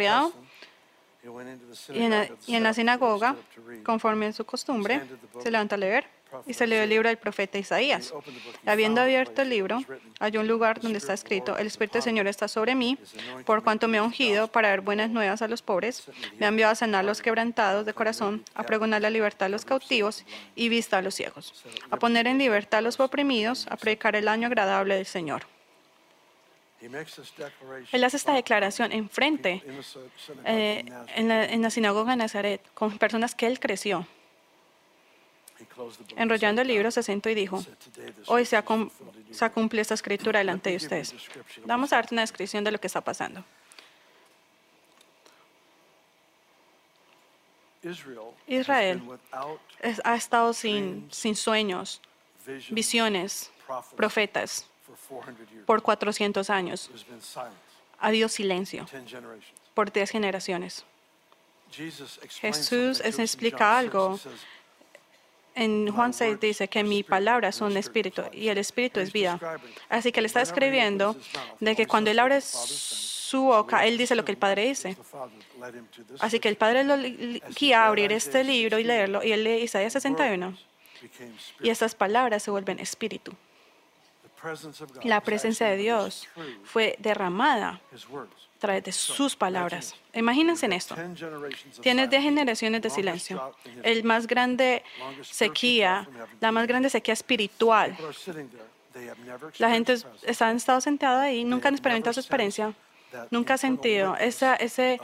y 1.22 2.04
en 2.04 2.10
la, 2.12 2.30
y 2.48 2.56
en 2.56 2.74
sinagoga, 2.74 3.36
conforme 3.84 4.28
a 4.28 4.34
su 4.34 4.46
costumbre, 4.46 5.02
se 5.42 5.52
levantó 5.52 5.76
a 5.76 5.78
leer 5.78 6.06
y 6.46 6.54
se 6.54 6.68
leyó 6.68 6.84
el 6.84 6.90
libro 6.90 7.10
del 7.10 7.18
profeta 7.18 7.58
Isaías. 7.58 8.14
Habiendo 8.66 9.02
abierto 9.02 9.42
el 9.42 9.50
libro, 9.50 9.84
halló 10.20 10.42
un 10.42 10.48
lugar 10.48 10.80
donde 10.80 10.98
está 10.98 11.14
escrito, 11.14 11.58
el 11.58 11.68
Espíritu 11.68 11.94
del 11.96 12.04
Señor 12.04 12.28
está 12.28 12.48
sobre 12.48 12.76
mí, 12.76 12.98
por 13.46 13.64
cuanto 13.64 13.88
me 13.88 13.98
ha 13.98 14.04
ungido 14.04 14.48
para 14.48 14.70
dar 14.70 14.82
buenas 14.82 15.10
nuevas 15.10 15.42
a 15.42 15.48
los 15.48 15.62
pobres, 15.62 16.04
me 16.40 16.46
ha 16.46 16.50
enviado 16.50 16.72
a 16.72 16.76
sanar 16.76 17.02
a 17.02 17.04
los 17.04 17.22
quebrantados 17.22 17.86
de 17.86 17.94
corazón, 17.94 18.44
a 18.54 18.64
pregonar 18.64 19.02
la 19.02 19.10
libertad 19.10 19.48
a 19.48 19.50
los 19.50 19.66
cautivos 19.66 20.24
y 20.56 20.70
vista 20.70 21.00
a 21.00 21.02
los 21.02 21.16
ciegos, 21.16 21.66
a 21.90 21.98
poner 21.98 22.28
en 22.28 22.38
libertad 22.38 22.80
a 22.80 22.82
los 22.82 23.00
oprimidos, 23.00 23.68
a 23.68 23.76
predicar 23.76 24.16
el 24.16 24.28
año 24.28 24.48
agradable 24.48 24.96
del 24.96 25.06
Señor. 25.06 25.44
Él 26.82 28.04
hace 28.04 28.18
esta 28.18 28.34
declaración 28.34 28.92
enfrente, 28.92 29.62
eh, 30.46 30.86
en, 31.16 31.28
la, 31.28 31.46
en 31.46 31.62
la 31.62 31.70
sinagoga 31.70 32.12
de 32.12 32.18
Nazaret, 32.18 32.62
con 32.74 32.98
personas 32.98 33.36
que 33.36 33.48
él 33.48 33.60
creció. 33.60 34.08
Enrollando 36.16 36.62
el 36.62 36.70
libro, 36.70 36.90
se 36.90 37.04
sentó 37.04 37.30
y 37.30 37.36
dijo, 37.36 37.62
said, 37.62 37.74
"Today 37.94 38.12
this 38.14 38.30
hoy 38.30 38.46
se 38.46 38.56
ha, 38.56 38.64
se 39.32 39.50
cumplido 39.52 39.82
esta 39.82 39.94
escritura 39.94 40.40
delante 40.40 40.70
de 40.70 40.78
ustedes. 40.78 41.14
Vamos 41.66 41.92
a 41.92 41.98
darte 41.98 42.16
una 42.16 42.22
descripción 42.22 42.64
de 42.64 42.72
lo 42.72 42.80
que 42.80 42.88
está 42.88 43.02
pasando. 43.02 43.44
Israel 48.48 49.02
ha 50.04 50.16
estado 50.16 50.54
sin, 50.54 51.08
sin 51.12 51.36
sueños, 51.36 52.02
vision, 52.46 52.76
visiones, 52.76 53.52
profetas 53.96 53.96
for 53.96 53.98
400 53.98 54.46
years. 54.46 54.79
Por 55.66 55.82
400 55.82 56.50
años. 56.50 56.90
Ha 58.00 58.08
habido 58.08 58.30
silencio 58.30 58.86
10 58.92 59.06
generations. 59.10 59.46
por 59.74 59.92
10 59.92 60.10
generaciones. 60.10 60.86
Jesús 62.42 63.02
es- 63.02 63.20
explica 63.20 63.58
John 63.58 63.68
6. 63.68 63.80
algo. 63.80 64.20
En 65.56 65.92
Juan 65.92 66.14
6 66.14 66.40
dice 66.40 66.68
que 66.70 66.84
mi 66.84 67.04
palabra 67.04 67.52
son 67.52 67.76
espíritu 67.76 68.22
y 68.32 68.48
el 68.48 68.58
espíritu 68.58 69.00
es 69.02 69.12
vida. 69.12 69.40
Así 69.90 70.12
que 70.12 70.22
le 70.22 70.28
está 70.28 70.42
escribiendo 70.42 71.16
de 71.60 71.76
que 71.76 71.86
cuando 71.86 72.10
él 72.12 72.20
abre 72.20 72.40
su 72.42 73.42
boca, 73.44 73.86
él 73.86 73.98
dice 73.98 74.16
lo 74.16 74.24
que 74.24 74.32
el 74.32 74.38
Padre 74.38 74.68
dice. 74.68 74.96
Así 76.20 76.40
que 76.40 76.48
el 76.48 76.56
Padre 76.56 76.84
lo 76.86 76.96
guía 77.56 77.84
a 77.84 77.88
abrir 77.88 78.12
este 78.14 78.44
libro 78.44 78.80
y 78.80 78.84
leerlo, 78.86 79.22
y 79.24 79.32
él 79.34 79.44
lee 79.44 79.62
Isaías 79.64 79.92
61. 79.94 80.58
became 81.02 81.32
spirit. 81.38 81.66
Y 81.66 81.70
estas 81.70 81.94
palabras 81.96 82.42
se 82.44 82.52
vuelven 82.52 82.80
espíritu. 82.80 83.34
La 85.04 85.22
presencia 85.22 85.68
de 85.68 85.78
Dios 85.78 86.28
fue 86.64 86.96
derramada 87.00 87.82
a 87.94 88.60
través 88.60 88.84
de 88.84 88.92
sus 88.92 89.36
palabras. 89.36 89.96
Imagínense 90.14 90.66
en 90.66 90.74
esto. 90.74 90.96
10 90.96 91.18
generations 91.18 91.78
of 91.78 91.84
Tienes 91.84 92.10
10 92.10 92.22
silence. 92.22 92.30
generaciones 92.30 92.82
de 92.82 92.90
silencio. 92.90 93.56
El 93.84 94.04
más 94.04 94.28
grande 94.28 94.84
sequía, 95.22 96.08
la 96.40 96.52
más 96.52 96.68
grande 96.68 96.90
sequía 96.90 97.14
espiritual. 97.14 97.96
La 99.60 99.70
gente 99.70 99.98
está 100.24 100.52
estado 100.52 100.82
sentado 100.82 101.20
ahí, 101.20 101.44
nunca 101.44 101.68
han 101.70 101.76
experimentado 101.76 102.14
su 102.14 102.20
experiencia, 102.20 102.74
nunca 103.32 103.54
ha 103.54 103.58
sentido 103.58 104.16
esa, 104.18 104.56
ese, 104.56 105.00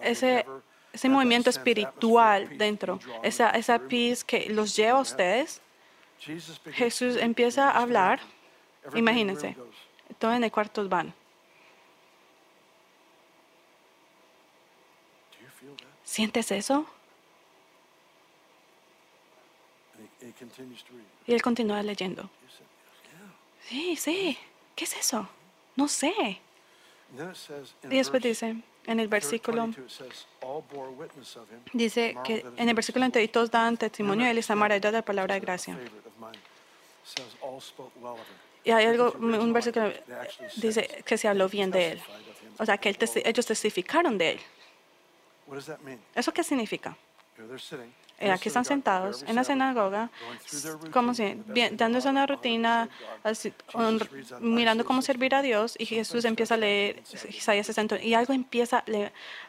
ese, 0.00 0.46
ese 0.92 1.08
movimiento 1.08 1.50
espiritual 1.50 2.56
dentro, 2.56 2.98
esa, 3.22 3.50
esa 3.50 3.78
paz 3.78 4.24
que 4.24 4.48
los 4.48 4.74
lleva 4.76 4.98
a 4.98 5.02
ustedes. 5.02 5.60
Jesús 6.72 7.16
empieza 7.16 7.70
a 7.70 7.82
hablar, 7.82 8.20
imagínense, 8.94 9.56
todos 10.18 10.34
en 10.34 10.44
el 10.44 10.52
cuarto 10.52 10.88
van. 10.88 11.14
¿Sientes 16.04 16.50
eso? 16.52 16.86
Y 21.26 21.32
él 21.32 21.42
continúa 21.42 21.82
leyendo. 21.82 22.28
Sí, 23.68 23.96
sí. 23.96 24.38
¿Qué 24.74 24.84
es 24.84 24.96
eso? 24.96 25.28
No 25.76 25.88
sé. 25.88 26.40
Y 27.84 27.96
después 27.96 28.22
dice, 28.22 28.56
en 28.86 29.00
el 29.00 29.08
versículo, 29.08 29.70
dice 31.72 32.16
que 32.24 32.44
en 32.56 32.68
el 32.68 32.74
versículo 32.74 33.04
anterior 33.04 33.30
todos 33.30 33.50
dan 33.50 33.76
testimonio 33.76 34.26
y 34.26 34.30
él 34.30 34.38
está 34.38 34.54
maravillado 34.54 34.92
de 34.92 34.98
la 34.98 35.04
palabra 35.04 35.34
de 35.34 35.40
gracia. 35.40 35.78
Y 38.64 38.70
hay 38.70 38.86
algo, 38.86 39.12
un 39.18 39.52
versículo 39.52 39.92
dice 40.56 41.02
que 41.04 41.18
se 41.18 41.28
habló 41.28 41.48
bien 41.48 41.70
de 41.70 41.92
él. 41.92 42.02
O 42.58 42.64
sea, 42.64 42.78
que 42.78 42.96
ellos 43.24 43.46
testificaron 43.46 44.16
de 44.16 44.30
él. 44.32 44.40
¿Eso 46.14 46.32
qué 46.32 46.42
significa? 46.42 46.96
Eh, 48.20 48.30
aquí 48.30 48.48
están 48.48 48.64
sentados 48.64 49.24
en 49.24 49.34
la 49.34 49.42
sinagoga, 49.42 50.08
como 50.92 51.14
si, 51.14 51.34
bien, 51.46 51.76
dándose 51.76 52.08
una 52.08 52.26
rutina, 52.26 52.88
mirando 54.40 54.84
cómo 54.84 55.02
servir 55.02 55.34
a 55.34 55.42
Dios, 55.42 55.74
y 55.78 55.84
Jesús 55.84 56.24
empieza 56.24 56.54
a 56.54 56.58
leer 56.58 57.02
Isaías 57.28 57.66
60, 57.66 58.00
y 58.00 58.14
algo 58.14 58.32
empieza 58.32 58.84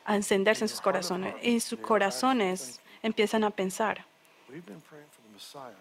a 0.03 0.15
encenderse 0.15 0.65
en 0.65 0.69
sus 0.69 0.81
corazones, 0.81 1.35
y 1.43 1.59
sus 1.59 1.79
corazones 1.79 2.81
empiezan 3.03 3.43
a 3.43 3.51
pensar. 3.51 4.03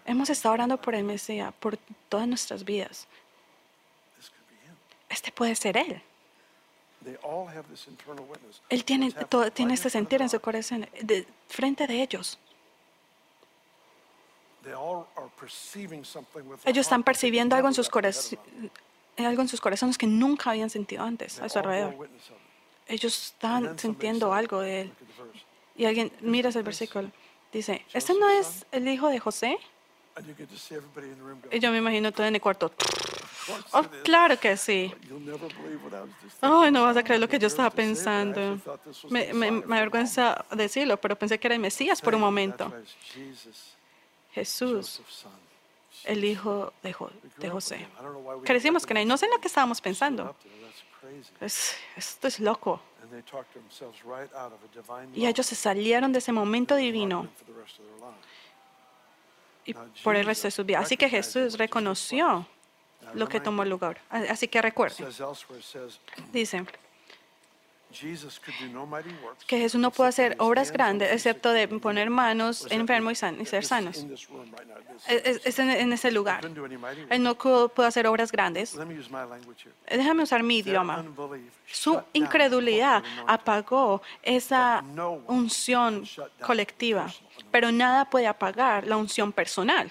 Hemos 0.05 0.29
estado 0.29 0.53
orando 0.53 0.77
por 0.81 0.95
el 0.95 1.05
Mesías 1.05 1.55
por 1.59 1.79
todas 2.09 2.29
nuestras 2.29 2.65
vidas. 2.65 3.09
Este 5.15 5.31
puede 5.31 5.55
ser 5.55 5.77
Él. 5.77 6.03
Él 8.69 8.85
tiene, 8.85 9.13
todo, 9.13 9.53
tiene 9.53 9.75
este 9.75 9.89
sentir 9.89 10.21
en 10.23 10.29
su 10.29 10.41
corazón, 10.41 10.89
de, 11.01 11.25
frente 11.49 11.87
de 11.87 12.03
ellos. 12.03 12.39
Ellos 16.65 16.87
están 16.87 17.05
percibiendo 17.05 17.55
algo 17.55 17.69
en 17.69 17.75
sus 17.75 17.89
corazones, 17.89 18.41
algo 19.19 19.43
en 19.43 19.49
sus 19.49 19.61
corazones 19.61 19.97
que 19.97 20.09
nunca 20.09 20.51
habían 20.51 20.71
sentido 20.71 21.05
antes 21.05 21.39
a 21.39 21.49
su 21.49 21.59
alrededor. 21.61 22.09
Ellos 22.89 23.27
están 23.27 23.79
sintiendo 23.79 24.35
algo 24.35 24.61
de 24.63 24.81
él. 24.81 24.93
Y 25.77 25.85
alguien 25.85 26.11
mira 26.23 26.49
ese 26.49 26.63
versículo. 26.63 27.09
Dice, 27.53 27.85
¿este 27.93 28.15
no 28.15 28.29
es 28.31 28.67
el 28.73 28.89
hijo 28.89 29.09
de 29.09 29.21
José? 29.21 29.59
Y 31.53 31.59
yo 31.61 31.71
me 31.71 31.79
imagino 31.79 32.11
todo 32.11 32.27
en 32.27 32.35
el 32.35 32.41
cuarto. 32.41 32.73
Oh, 33.73 33.83
claro 34.03 34.39
que 34.39 34.57
sí. 34.57 34.93
Oh, 36.41 36.71
no 36.71 36.83
vas 36.83 36.97
a 36.97 37.03
creer 37.03 37.21
lo 37.21 37.29
que 37.29 37.39
yo 37.39 37.47
estaba 37.47 37.71
pensando. 37.71 38.59
Me, 39.11 39.33
me, 39.33 39.51
me 39.51 39.77
avergüenza 39.77 40.45
decirlo, 40.53 40.97
pero 40.97 41.17
pensé 41.17 41.39
que 41.39 41.49
era 41.49 41.55
el 41.55 41.61
Mesías 41.61 42.01
por 42.01 42.15
un 42.15 42.21
momento. 42.21 42.73
Jesús, 44.33 45.01
el 46.05 46.25
hijo 46.25 46.73
de, 46.83 46.93
José. 47.49 47.87
Crecimos 48.45 48.87
con 48.87 48.97
él. 48.97 49.07
No 49.07 49.17
sé 49.17 49.27
en 49.27 49.33
lo 49.33 49.41
que 49.41 49.49
estábamos 49.49 49.81
pensando. 49.81 50.35
esto 51.41 52.29
es 52.29 52.41
loco. 52.41 52.81
Y 55.15 55.27
ellos 55.27 55.47
se 55.47 55.55
salieron 55.55 56.13
de 56.13 56.19
ese 56.19 56.33
momento 56.33 56.75
divino 56.75 57.29
y 59.67 59.75
por 60.03 60.17
el 60.17 60.27
resto 60.27 60.47
de 60.47 60.51
sus 60.51 60.67
vidas. 60.67 60.85
Así 60.85 60.97
que 60.97 61.09
Jesús 61.09 61.57
reconoció 61.57 62.47
lo 63.13 63.29
que 63.29 63.41
tomó 63.41 63.65
lugar. 63.65 64.01
Así 64.11 64.49
que 64.49 64.63
recuerden. 64.63 65.07
Dice 66.33 66.65
que 69.47 69.59
Jesús 69.59 69.81
no 69.81 69.91
puede 69.91 70.09
hacer 70.09 70.37
obras 70.39 70.73
grandes 70.73 71.13
excepto 71.13 71.53
de 71.53 71.69
poner 71.69 72.11
manos 72.11 72.67
enfermos 72.71 73.23
y, 73.23 73.43
y 73.43 73.47
ser 73.47 73.65
sanos. 73.65 74.05
Es, 75.07 75.59
en, 75.59 75.93
ese 75.93 76.11
lugar. 76.11 76.45
Él 77.11 77.23
no 77.23 77.37
puede 77.37 77.89
hacer 77.89 78.07
obras 78.07 78.33
grandes. 78.33 78.77
Déjame 79.89 80.23
usar 80.23 80.43
mi 80.43 80.59
idioma. 80.59 81.05
Su 81.67 82.03
incredulidad 82.13 83.03
apagó 83.27 84.03
esa 84.23 84.83
unción 85.27 86.05
colectiva, 86.41 87.13
pero 87.51 87.71
nada 87.71 88.05
puede 88.07 88.27
apagar 88.27 88.87
la 88.87 88.97
unción 88.97 89.33
personal. 89.33 89.91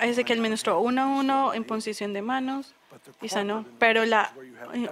Es 0.00 0.24
que 0.24 0.32
él 0.32 0.40
ministró 0.40 0.80
uno 0.80 1.02
a 1.02 1.06
uno 1.06 1.54
en 1.54 1.64
posición 1.64 2.12
de 2.12 2.22
manos 2.22 2.74
y 3.20 3.28
sanó. 3.28 3.64
Pero 3.78 4.04
la 4.04 4.32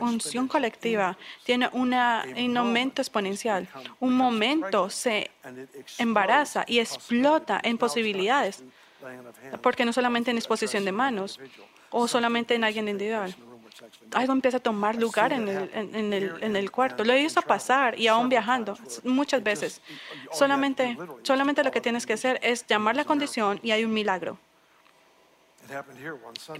unción 0.00 0.48
colectiva 0.48 1.16
tiene 1.44 1.68
un 1.72 1.94
aumento 2.56 3.02
exponencial. 3.02 3.68
Un 4.00 4.14
momento 4.14 4.90
se 4.90 5.30
embaraza 5.98 6.64
y 6.66 6.78
explota 6.78 7.60
en 7.62 7.78
posibilidades. 7.78 8.64
Porque 9.62 9.84
no 9.84 9.92
solamente 9.92 10.30
en 10.30 10.38
exposición 10.38 10.84
de 10.84 10.92
manos 10.92 11.40
o 11.90 12.06
solamente 12.06 12.54
en 12.54 12.64
alguien 12.64 12.88
individual 12.88 13.34
algo 14.12 14.32
empieza 14.32 14.58
a 14.58 14.60
tomar 14.60 14.96
lugar 14.96 15.32
en 15.32 15.48
el, 15.48 15.70
en, 15.74 16.12
el, 16.12 16.34
en 16.40 16.56
el 16.56 16.70
cuarto. 16.70 17.04
Lo 17.04 17.12
he 17.12 17.22
visto 17.22 17.42
pasar 17.42 17.98
y 17.98 18.08
aún 18.08 18.28
viajando 18.28 18.76
muchas 19.04 19.42
veces. 19.42 19.80
Solamente, 20.32 20.96
solamente 21.22 21.64
lo 21.64 21.70
que 21.70 21.80
tienes 21.80 22.06
que 22.06 22.14
hacer 22.14 22.38
es 22.42 22.66
llamar 22.66 22.96
la 22.96 23.04
condición 23.04 23.60
y 23.62 23.70
hay 23.70 23.84
un 23.84 23.92
milagro. 23.92 24.38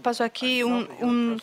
Pasó 0.02 0.24
aquí 0.24 0.62
un, 0.62 0.88
un, 1.00 1.42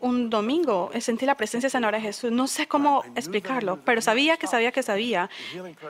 un, 0.00 0.30
domingo, 0.30 0.90
sentí 1.00 1.26
la 1.26 1.36
presencia 1.36 1.70
sanadora 1.70 1.98
de 1.98 2.04
Jesús. 2.04 2.30
No 2.32 2.46
sé 2.46 2.66
cómo 2.66 3.04
explicarlo, 3.14 3.78
pero 3.84 4.00
sabía 4.00 4.36
que 4.36 4.46
sabía 4.46 4.72
que 4.72 4.82
sabía 4.82 5.30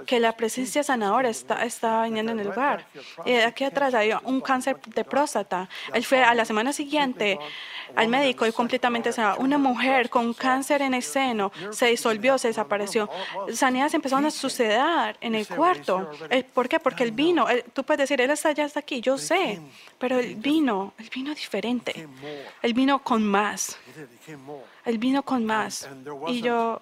que 0.06 0.20
la 0.20 0.36
presencia 0.36 0.82
sanadora 0.82 1.28
está, 1.28 1.64
está 1.64 2.04
viniendo 2.04 2.32
en 2.32 2.40
el 2.40 2.48
lugar. 2.48 2.86
Y 3.24 3.34
aquí 3.34 3.64
atrás 3.64 3.94
hay 3.94 4.12
un 4.24 4.40
cáncer 4.40 4.80
de 4.94 5.04
próstata. 5.04 5.68
Él 5.94 6.04
fue 6.04 6.22
a 6.22 6.34
la 6.34 6.44
semana 6.44 6.72
siguiente 6.72 7.38
al 7.94 8.08
médico 8.08 8.46
y 8.46 8.52
completamente 8.52 9.12
sanado. 9.12 9.38
Una 9.38 9.58
mujer 9.58 10.10
con 10.10 10.34
cáncer 10.34 10.82
en 10.82 10.94
el 10.94 11.02
seno 11.02 11.52
se 11.70 11.86
disolvió, 11.86 12.38
se 12.38 12.48
desapareció. 12.48 13.08
Sanidades 13.52 13.94
empezaron 13.94 14.26
a 14.26 14.30
suceder 14.30 15.16
en 15.20 15.34
el 15.34 15.46
cuarto. 15.46 16.10
¿Por 16.54 16.68
qué? 16.68 16.80
Porque 16.80 17.04
el 17.04 17.12
vino, 17.12 17.46
tú 17.72 17.84
puedes 17.84 18.08
decir, 18.08 18.20
él 18.20 18.30
está 18.30 18.52
ya 18.52 18.64
está 18.64 18.80
aquí, 18.80 19.00
yo 19.00 19.18
sé, 19.18 19.60
pero 19.98 20.18
el 20.18 20.36
vino, 20.36 20.81
el 20.98 21.08
vino 21.10 21.34
diferente. 21.34 22.08
El 22.62 22.74
vino 22.74 23.02
con 23.02 23.22
más. 23.26 23.78
El 24.84 24.98
vino 24.98 25.22
con 25.22 25.44
más. 25.44 25.88
Y 26.28 26.40
yo 26.42 26.80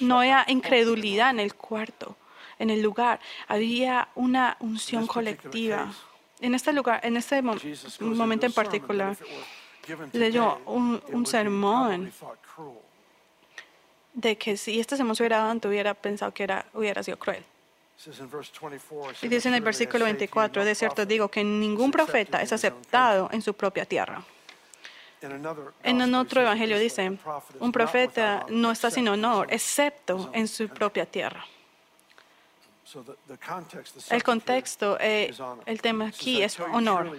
no 0.00 0.20
había 0.20 0.44
incredulidad 0.48 1.30
en 1.30 1.40
el 1.40 1.54
cuarto, 1.54 2.16
en 2.58 2.70
el 2.70 2.82
lugar. 2.82 3.20
Había 3.48 4.08
una 4.14 4.56
unción 4.60 5.06
colectiva. 5.06 5.92
En 6.40 6.54
este 6.54 6.72
lugar, 6.72 7.00
en 7.04 7.16
este 7.16 7.40
momento 8.00 8.46
en 8.46 8.52
particular, 8.52 9.16
leyó 10.12 10.60
un, 10.66 11.02
un 11.08 11.26
sermón 11.26 12.12
de 14.14 14.36
que 14.36 14.56
si 14.56 14.78
este 14.78 14.96
sermón 14.96 15.16
se 15.16 15.22
hubiera 15.22 15.38
dado, 15.38 15.68
hubiera 15.68 15.94
pensado 15.94 16.32
que 16.34 16.42
era, 16.42 16.66
hubiera 16.74 17.02
sido 17.02 17.18
cruel. 17.18 17.44
Y 19.22 19.28
dice 19.28 19.48
en 19.48 19.54
el 19.54 19.60
versículo 19.60 20.04
24, 20.04 20.64
de 20.64 20.74
cierto 20.74 21.06
digo 21.06 21.28
que 21.28 21.44
ningún 21.44 21.90
profeta 21.90 22.42
es 22.42 22.52
aceptado 22.52 23.28
en 23.32 23.42
su 23.42 23.54
propia 23.54 23.84
tierra. 23.84 24.22
En 25.84 26.14
otro 26.14 26.40
evangelio 26.40 26.78
dice, 26.78 27.16
un 27.60 27.72
profeta 27.72 28.44
no 28.48 28.72
está 28.72 28.90
sin 28.90 29.06
honor, 29.08 29.46
excepto 29.50 30.30
en 30.32 30.48
su 30.48 30.68
propia 30.68 31.06
tierra. 31.06 31.44
El 34.10 34.22
contexto, 34.22 34.98
eh, 35.00 35.32
el 35.66 35.80
tema 35.80 36.08
aquí 36.08 36.42
es 36.42 36.58
honor. 36.58 37.18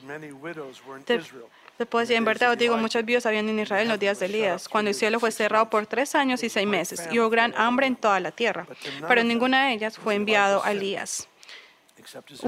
Después, 1.77 2.09
en 2.11 2.23
verdad 2.23 2.51
os 2.51 2.57
digo, 2.57 2.77
muchos 2.77 3.03
viudas 3.03 3.25
habían 3.25 3.49
en 3.49 3.59
Israel 3.59 3.83
en 3.83 3.89
los 3.89 3.99
días 3.99 4.19
de 4.19 4.27
Elías, 4.27 4.69
cuando 4.69 4.89
el 4.89 4.95
cielo 4.95 5.19
fue 5.19 5.31
cerrado 5.31 5.69
por 5.69 5.87
tres 5.87 6.13
años 6.13 6.43
y 6.43 6.49
seis 6.49 6.67
meses, 6.67 7.07
y 7.11 7.19
hubo 7.19 7.29
gran 7.29 7.53
hambre 7.57 7.87
en 7.87 7.95
toda 7.95 8.19
la 8.19 8.31
tierra. 8.31 8.67
Pero 9.07 9.23
ninguna 9.23 9.67
de 9.67 9.73
ellas 9.73 9.97
fue 9.97 10.15
enviado 10.15 10.63
a 10.63 10.71
Elías, 10.71 11.27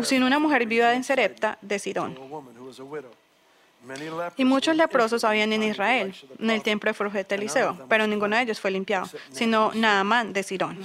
sino 0.03 0.27
una 0.27 0.39
mujer 0.39 0.67
viuda 0.67 0.93
en 0.93 1.03
Serepta 1.03 1.57
de 1.61 1.79
Sidón. 1.79 2.17
Y 4.37 4.45
muchos 4.45 4.75
leprosos 4.75 5.23
habían 5.23 5.53
en 5.53 5.63
Israel, 5.63 6.15
en 6.39 6.49
el 6.49 6.61
templo 6.61 6.89
del 6.89 6.95
profeta 6.95 7.35
Eliseo, 7.35 7.85
pero 7.87 8.07
ninguno 8.07 8.35
de 8.35 8.43
ellos 8.43 8.59
fue 8.59 8.71
limpiado, 8.71 9.09
sino 9.31 9.71
Naamán 9.73 10.33
de 10.33 10.43
Sirón. 10.43 10.79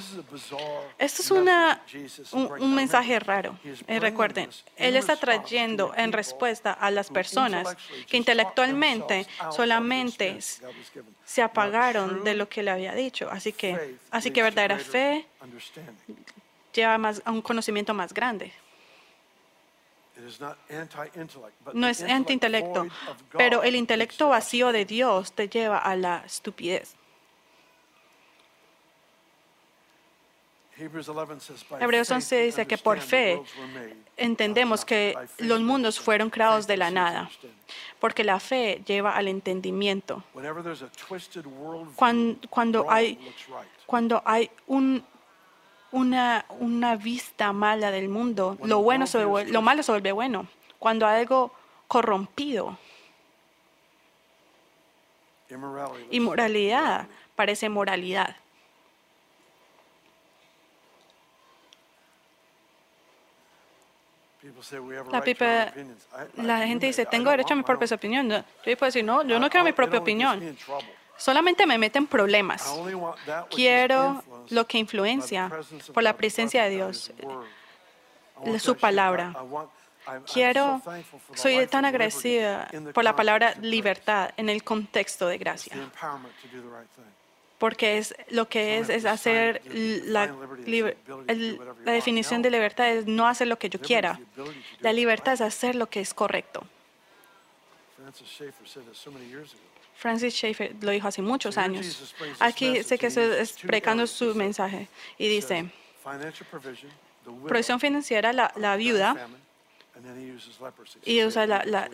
Esto 0.98 1.22
es 1.22 1.30
una, 1.30 1.82
un, 2.32 2.50
un 2.60 2.74
mensaje 2.74 3.18
raro. 3.18 3.58
Eh, 3.86 4.00
recuerden, 4.00 4.50
él 4.76 4.96
está 4.96 5.16
trayendo 5.16 5.92
en 5.96 6.12
respuesta 6.12 6.72
a 6.72 6.90
las 6.90 7.10
personas 7.10 7.76
que 8.08 8.16
intelectualmente 8.16 9.26
solamente 9.50 10.38
se 11.24 11.42
apagaron 11.42 12.24
de 12.24 12.34
lo 12.34 12.48
que 12.48 12.62
le 12.62 12.70
había 12.70 12.94
dicho. 12.94 13.28
Así 13.30 13.52
que, 13.52 13.96
así 14.10 14.30
que 14.30 14.42
verdadera 14.42 14.78
fe 14.78 15.26
lleva 16.72 16.98
más, 16.98 17.22
a 17.24 17.30
un 17.30 17.42
conocimiento 17.42 17.94
más 17.94 18.12
grande. 18.12 18.52
No 21.72 21.88
es 21.88 22.02
anti-intelecto, 22.02 22.86
pero 23.32 23.62
el 23.62 23.76
intelecto 23.76 24.28
vacío 24.28 24.72
de 24.72 24.84
Dios 24.84 25.32
te 25.32 25.48
lleva 25.48 25.78
a 25.78 25.96
la 25.96 26.22
estupidez. 26.26 26.96
Hebreos 31.80 32.10
11 32.10 32.42
dice 32.42 32.66
que 32.66 32.78
por 32.78 33.00
fe 33.00 33.42
entendemos 34.16 34.84
que 34.84 35.14
los 35.38 35.60
mundos 35.60 36.00
fueron 36.00 36.30
creados 36.30 36.66
de 36.66 36.78
la 36.78 36.90
nada, 36.90 37.30
porque 37.98 38.24
la 38.24 38.40
fe 38.40 38.82
lleva 38.86 39.14
al 39.14 39.28
entendimiento. 39.28 40.24
Cuando, 41.96 42.48
cuando 42.48 42.90
hay, 42.90 43.18
cuando 43.84 44.22
hay 44.24 44.50
un, 44.66 45.04
una, 45.92 46.44
una 46.60 46.96
vista 46.96 47.52
mala 47.52 47.90
del 47.90 48.08
mundo, 48.08 48.56
lo, 48.62 48.78
bueno 48.82 49.06
se 49.06 49.18
vuelve- 49.24 49.50
lo 49.52 49.62
malo 49.62 49.82
se 49.82 49.92
vuelve 49.92 50.12
bueno. 50.12 50.46
Cuando 50.78 51.06
hay 51.06 51.20
algo 51.20 51.52
corrompido, 51.88 52.78
inmoralidad 56.10 57.06
parece 57.34 57.68
moralidad. 57.68 58.36
La, 65.12 65.18
pipa- 65.24 65.72
la 66.36 66.66
gente 66.66 66.86
dice, 66.86 67.04
tengo 67.10 67.30
derecho 67.30 67.52
a 67.52 67.56
mi 67.56 67.62
propia 67.62 67.94
opinión. 67.94 68.28
Yo 68.30 68.42
puedo 68.76 68.86
decir, 68.86 69.04
no, 69.04 69.22
yo 69.22 69.38
no 69.38 69.50
quiero 69.50 69.64
mi 69.64 69.72
propia 69.72 69.98
opinión. 70.00 70.40
Solamente 71.20 71.66
me 71.66 71.76
meten 71.76 72.06
problemas. 72.06 72.74
Quiero 73.50 74.24
lo 74.48 74.66
que 74.66 74.78
influencia 74.78 75.52
por 75.92 76.02
la 76.02 76.16
presencia 76.16 76.64
de 76.64 76.70
Dios, 76.70 77.12
su 78.58 78.74
palabra. 78.74 79.34
Quiero, 80.32 80.80
soy 81.34 81.66
tan 81.66 81.84
agradecida 81.84 82.70
por 82.94 83.04
la 83.04 83.14
palabra 83.14 83.54
libertad 83.60 84.30
en 84.38 84.48
el 84.48 84.64
contexto 84.64 85.28
de 85.28 85.36
gracia, 85.36 85.76
porque 87.58 87.98
es 87.98 88.14
lo 88.30 88.48
que 88.48 88.78
es, 88.78 88.88
es 88.88 89.04
hacer 89.04 89.60
la, 89.66 90.34
la 91.84 91.92
definición 91.92 92.40
de 92.40 92.50
libertad 92.50 92.88
es 92.88 93.06
no 93.06 93.26
hacer 93.26 93.46
lo 93.46 93.58
que 93.58 93.68
yo 93.68 93.78
quiera. 93.78 94.18
La 94.80 94.94
libertad 94.94 95.34
es 95.34 95.42
hacer 95.42 95.74
lo 95.74 95.90
que 95.90 96.00
es 96.00 96.14
correcto. 96.14 96.64
Francis 100.00 100.32
Schaeffer 100.34 100.74
lo 100.80 100.90
dijo 100.92 101.06
hace 101.08 101.20
muchos 101.20 101.58
años. 101.58 101.86
Aquí 102.40 102.82
sé 102.82 102.96
que 102.98 103.06
estoy 103.08 103.24
explicando 103.38 104.06
su 104.06 104.34
mensaje 104.34 104.88
y 105.18 105.28
dice, 105.28 105.70
provisión 107.48 107.78
financiera, 107.80 108.32
la, 108.32 108.50
la 108.56 108.76
viuda, 108.76 109.28
y 111.04 111.22
usa 111.24 111.46
la, 111.46 111.64
la, 111.66 111.88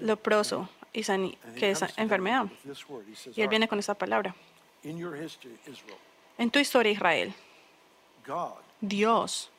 leproso, 0.00 0.68
y 0.92 1.00
sani- 1.02 1.38
que 1.58 1.70
es 1.70 1.80
enfermedad. 1.96 2.46
Y 3.34 3.40
él 3.40 3.48
viene 3.48 3.66
con 3.68 3.78
esta 3.78 3.94
palabra. 3.94 4.34
En 6.38 6.50
tu 6.50 6.58
historia, 6.58 6.92
Israel, 6.92 7.32
Dios, 8.82 9.50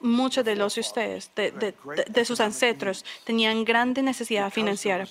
muchos 0.00 0.44
de 0.44 0.54
los 0.56 0.74
de 0.74 0.80
ustedes, 0.80 1.30
de, 1.34 2.24
sus 2.24 2.40
ancestros, 2.40 3.04
tenían 3.24 3.64
grande 3.64 4.02
necesidad 4.02 4.50
financiera, 4.52 5.06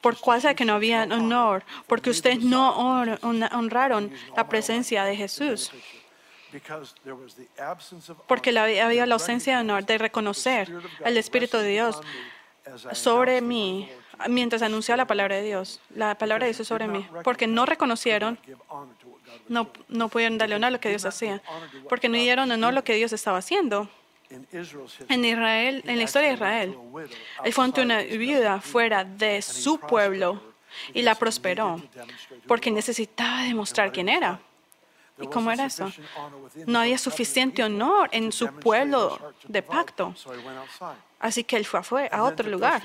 por 0.00 0.20
causa 0.20 0.48
de 0.48 0.54
que 0.54 0.64
no 0.64 0.74
había 0.74 1.02
honor, 1.04 1.64
porque 1.86 2.10
ustedes 2.10 2.40
no 2.42 2.74
hon- 2.76 3.18
hon- 3.22 3.48
honraron 3.52 4.10
la 4.36 4.48
presencia 4.48 5.04
de 5.04 5.16
Jesús, 5.16 5.70
porque 8.26 8.56
había 8.58 9.04
la 9.06 9.14
ausencia 9.14 9.56
de 9.56 9.60
honor, 9.60 9.84
de 9.84 9.98
reconocer 9.98 10.72
el 11.04 11.16
Espíritu 11.18 11.58
de 11.58 11.68
Dios 11.68 12.00
sobre 12.92 13.40
mí 13.42 13.88
mientras 14.28 14.62
anunciaba 14.62 14.96
la 14.98 15.06
palabra 15.06 15.36
de 15.36 15.42
Dios. 15.42 15.80
La 15.94 16.16
palabra 16.16 16.46
de 16.46 16.52
Dios 16.52 16.66
sobre 16.66 16.86
mí. 16.88 17.06
Porque 17.22 17.46
no 17.46 17.66
reconocieron, 17.66 18.38
no, 19.48 19.70
no 19.88 20.08
pudieron 20.08 20.38
darle 20.38 20.56
honor 20.56 20.68
a 20.68 20.70
lo 20.72 20.80
que 20.80 20.88
Dios 20.88 21.04
hacía. 21.04 21.42
Porque 21.88 22.08
no 22.08 22.16
dieron 22.16 22.50
honor 22.50 22.70
a 22.70 22.72
lo 22.72 22.84
que 22.84 22.94
Dios 22.94 23.12
estaba 23.12 23.38
haciendo. 23.38 23.88
En 24.30 25.24
Israel, 25.24 25.82
en 25.86 25.96
la 25.96 26.04
historia 26.04 26.28
de 26.28 26.34
Israel, 26.34 26.78
él 27.44 27.52
fue 27.52 27.64
ante 27.64 27.80
una 27.80 28.02
viuda 28.02 28.60
fuera 28.60 29.04
de 29.04 29.40
su 29.42 29.78
pueblo 29.78 30.42
y 30.92 31.02
la 31.02 31.14
prosperó 31.14 31.80
porque 32.46 32.70
necesitaba 32.70 33.42
demostrar 33.42 33.92
quién 33.92 34.08
era. 34.08 34.40
¿Y 35.20 35.26
cómo 35.26 35.50
era 35.50 35.64
eso? 35.64 35.90
No 36.66 36.80
había 36.80 36.98
suficiente 36.98 37.64
honor 37.64 38.08
en 38.12 38.30
su 38.30 38.48
pueblo 38.48 39.34
de 39.46 39.62
pacto. 39.62 40.14
Así 41.18 41.42
que 41.42 41.56
él 41.56 41.64
fue 41.64 42.08
a 42.12 42.22
otro 42.22 42.48
lugar. 42.48 42.82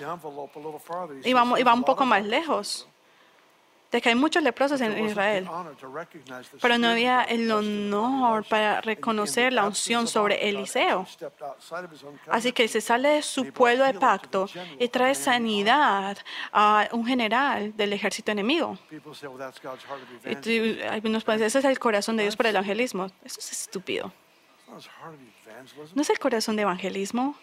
Y 1.24 1.34
va 1.34 1.74
un 1.74 1.84
poco 1.84 2.06
más 2.06 2.26
lejos. 2.26 2.88
De 3.94 4.02
que 4.02 4.10
hay 4.10 4.16
muchos 4.16 4.42
leprosos 4.42 4.82
en 4.82 5.06
Israel. 5.06 5.48
Pero 6.60 6.78
no 6.80 6.88
había 6.88 7.22
el 7.22 7.52
honor 7.52 8.44
para 8.44 8.82
reconocer 8.82 9.54
la 9.54 9.68
unción 9.68 10.08
sobre 10.08 10.50
Eliseo. 10.50 11.06
Así 12.28 12.52
que 12.54 12.68
se 12.68 12.82
sale 12.82 13.10
de 13.10 13.22
su 13.22 13.54
pueblo 13.54 13.86
de 13.86 13.94
pacto 13.94 14.50
y 14.80 14.88
trae 14.88 15.14
sanidad 15.14 16.18
a 16.52 16.90
un 16.92 17.06
general 17.06 17.78
del 17.78 17.94
ejército 17.94 18.32
enemigo. 18.32 18.80
Y 20.36 20.82
algunos 20.82 21.24
pueden 21.24 21.42
decir, 21.42 21.46
ese 21.46 21.60
es 21.60 21.66
el 21.66 21.78
corazón 21.78 22.18
de 22.18 22.24
Dios 22.24 22.36
para 22.36 22.50
el 22.50 22.56
evangelismo. 22.56 23.12
Eso 23.24 23.40
es 23.40 23.52
estúpido. 23.52 24.12
¿No 25.96 26.02
es 26.02 26.10
el 26.10 26.20
corazón 26.20 26.56
de 26.56 26.64
evangelismo 26.64 27.36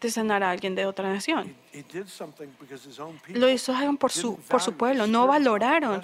de 0.00 0.10
sanar 0.10 0.42
a 0.42 0.50
alguien 0.50 0.74
de 0.74 0.86
otra 0.86 1.12
nación? 1.12 1.54
Lo 3.28 3.48
hizo 3.48 3.74
por 3.98 4.10
su, 4.10 4.36
por 4.36 4.60
su 4.60 4.74
pueblo. 4.74 5.06
No 5.06 5.26
valoraron 5.26 6.02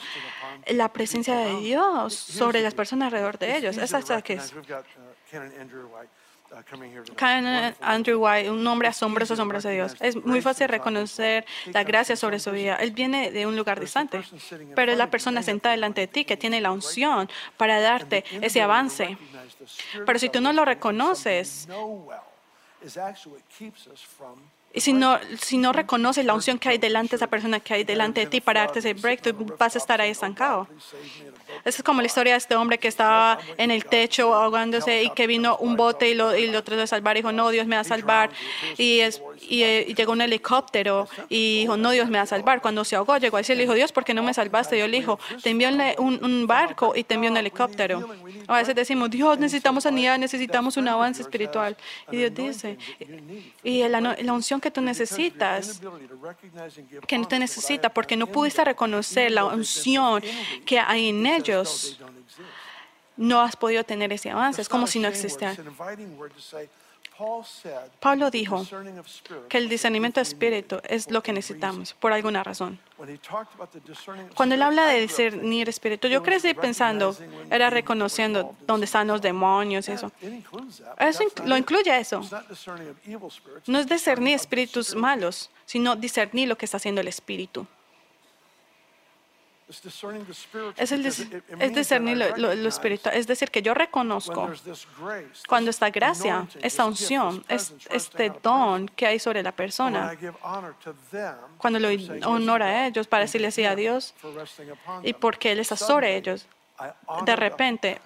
la 0.69 0.93
presencia 0.93 1.37
de 1.37 1.61
Dios 1.61 2.15
sobre 2.15 2.63
las 2.63 2.75
personas 2.75 3.07
alrededor 3.07 3.39
de 3.39 3.57
ellos. 3.57 3.77
Es 3.77 3.93
la 3.93 4.23
que 4.23 4.35
es. 4.35 4.55
Canon 7.17 7.75
Andrew 7.81 8.19
White, 8.19 8.51
un 8.51 8.67
hombre 8.67 8.89
asombroso, 8.89 9.35
asombroso 9.35 9.69
de 9.69 9.75
Dios. 9.75 9.97
Es 10.01 10.17
muy 10.17 10.41
fácil 10.41 10.69
reconocer 10.69 11.45
la 11.67 11.85
gracia 11.85 12.17
sobre 12.17 12.39
su 12.39 12.51
vida. 12.51 12.77
Él 12.77 12.93
viene 12.93 13.31
de 13.31 13.47
un 13.47 13.57
lugar 13.57 13.81
distante, 13.81 14.23
pero 14.75 14.93
es 14.93 14.99
la 14.99 15.11
persona 15.11 15.43
sentada 15.43 15.75
delante 15.75 16.03
de 16.03 16.07
ti 16.07 16.25
que 16.25 16.37
tiene 16.37 16.61
la 16.61 16.73
unción 16.73 17.29
para 17.57 17.81
darte 17.81 18.25
ese 18.41 18.63
avance. 18.63 19.17
Pero 20.07 20.19
si 20.19 20.29
tú 20.29 20.41
no 20.41 20.53
lo 20.53 20.65
reconoces, 20.65 21.69
si 24.81 24.93
no, 24.93 25.19
si 25.41 25.59
no 25.59 25.73
reconoces 25.73 26.25
la 26.25 26.35
unción 26.35 26.59
que 26.59 26.69
hay 26.69 26.79
delante 26.79 27.11
de 27.11 27.17
esa 27.17 27.27
persona 27.29 27.61
que 27.61 27.75
hay 27.75 27.85
delante 27.85 28.21
de 28.21 28.27
ti 28.27 28.41
para 28.41 28.61
darte 28.63 28.81
ese 28.81 28.95
breakthrough, 28.95 29.57
vas 29.59 29.75
a 29.77 29.79
estar 29.79 30.01
ahí 30.01 30.11
estancado. 30.11 30.67
Esa 31.65 31.79
es 31.79 31.83
como 31.85 32.01
la 32.01 32.07
historia 32.07 32.33
de 32.33 32.39
este 32.39 32.57
hombre 32.57 32.79
que 32.79 32.89
estaba 32.89 33.39
en 33.59 33.71
el 33.71 33.85
techo 33.85 34.35
ahogándose 34.35 35.05
y 35.05 35.11
que 35.11 35.27
vino 35.27 35.57
un 35.59 35.77
bote 35.77 36.09
y 36.09 36.15
lo, 36.15 36.37
y 36.37 36.49
lo 36.49 36.65
trató 36.65 36.81
de 36.81 36.87
salvar. 36.87 37.17
Y 37.17 37.21
dijo, 37.21 37.31
no, 37.33 37.51
Dios 37.51 37.67
me 37.67 37.77
va 37.77 37.81
a 37.83 37.85
salvar. 37.85 38.31
Y, 38.77 39.01
es, 39.01 39.23
y, 39.49 39.63
eh, 39.63 39.85
y 39.89 39.95
llegó 39.95 40.13
un 40.13 40.21
helicóptero 40.21 41.07
y 41.29 41.61
dijo, 41.61 41.77
no, 41.77 41.91
Dios 41.91 42.09
me 42.09 42.19
va 42.19 42.23
a 42.25 42.27
salvar. 42.27 42.61
Cuando 42.61 42.85
se 42.85 42.97
ahogó, 42.97 43.17
llegó 43.19 43.37
al 43.37 43.45
cielo 43.45 43.61
y 43.61 43.65
dijo, 43.65 43.75
Dios, 43.75 43.93
¿por 43.93 44.05
qué 44.05 44.15
no 44.15 44.23
me 44.23 44.35
salvaste? 44.35 44.75
Y 44.77 44.79
Dios 44.79 44.91
le 44.91 44.97
dijo, 44.99 45.19
te 45.43 45.51
envió 45.51 45.69
un, 45.69 45.81
un- 45.99 46.25
un 46.25 46.47
barco 46.47 46.95
y 46.97 47.05
te 47.05 47.15
envió 47.15 47.31
un 47.31 47.37
helicóptero. 47.37 48.09
A 48.49 48.57
veces 48.59 48.75
decimos, 48.75 49.11
Dios, 49.11 49.39
necesitamos 49.39 49.85
sanidad, 49.85 50.19
necesitamos 50.19 50.77
un 50.77 50.89
avance 50.89 51.23
espiritual. 51.23 51.77
Y 52.11 52.17
Dios 52.17 52.35
dice, 52.35 52.79
y 53.63 53.87
la, 53.89 54.01
la 54.01 54.33
unción 54.33 54.61
que 54.65 54.71
tú 54.71 54.81
necesitas, 54.81 55.79
que 57.07 57.19
no 57.19 57.29
te 57.29 57.39
necesita 57.39 57.91
porque 57.91 58.17
no 58.17 58.27
pudiste 58.27 58.65
reconocer 58.65 59.31
la 59.31 59.45
unción 59.45 60.23
que 60.65 60.79
hay 60.79 61.11
en 61.11 61.27
ellos, 61.27 62.01
no 63.15 63.43
has 63.43 63.57
podido 63.57 63.85
tener 63.85 64.11
ese 64.11 64.31
avance. 64.31 64.63
Es 64.63 64.69
como 64.71 64.87
si 64.87 64.99
no 65.01 65.09
existiera. 65.09 65.55
Pablo 68.01 68.31
dijo 68.31 68.67
que 69.49 69.59
el 69.59 69.69
discernimiento 69.69 70.19
de 70.19 70.23
espíritu 70.23 70.81
es 70.89 71.11
lo 71.11 71.23
que 71.23 71.33
necesitamos, 71.33 71.95
por 71.95 72.13
alguna 72.13 72.43
razón. 72.43 72.79
Cuando 74.35 74.55
él 74.55 74.63
habla 74.63 74.87
de 74.87 75.01
discernir 75.01 75.69
espíritu, 75.69 76.09
yo 76.09 76.23
crecí 76.23 76.55
pensando, 76.55 77.17
era 77.51 77.71
reconociendo 77.71 78.57
dónde 78.67 78.87
están 78.87 79.07
los 79.07 79.23
demonios 79.23 79.89
y 79.89 79.93
eso. 79.93 80.11
Eso 80.99 81.25
lo 81.45 81.57
incluye 81.57 81.97
eso. 81.97 82.21
No 83.67 83.79
es 83.79 83.87
discernir 83.87 84.35
espíritus 84.35 84.95
malos, 84.95 85.51
sino 85.67 85.97
discernir 85.97 86.49
lo 86.49 86.57
que 86.57 86.65
está 86.65 86.79
haciendo 86.79 87.01
el 87.01 87.09
espíritu. 87.09 87.67
Es, 90.77 90.93
el 90.93 91.05
dis- 91.05 91.43
es 91.59 91.75
discernir 91.75 92.17
lo, 92.17 92.37
lo- 92.37 92.55
lo 92.55 92.69
espiritual. 92.69 93.15
Es 93.17 93.27
decir, 93.27 93.51
que 93.51 93.63
yo 93.63 93.75
reconozco 93.75 94.47
cuando 95.49 95.71
esta 95.71 95.91
gracia, 95.91 96.47
esta 96.63 96.85
unción, 96.85 97.45
este 97.91 98.31
don 98.43 98.89
que 98.89 99.07
hay 99.07 99.19
sobre 99.19 99.43
la 99.43 99.53
persona, 99.53 100.17
cuando 101.59 101.79
le 101.79 101.89
for 101.89 101.97
doy 101.97 102.07
saying 102.07 102.21
yes 102.21 102.27
honor 102.27 102.59
to 102.61 102.65
a 102.67 102.87
ellos 102.87 103.07
para 103.07 103.23
decirle 103.25 103.51
sí 103.51 103.65
a 103.65 103.75
Dios, 103.77 104.15
y 105.03 105.13
porque 105.15 105.53
Él 105.53 105.59
está 105.61 105.77
sobre 105.77 106.17
ellos, 106.17 106.47
de 107.25 107.37
repente 107.37 108.01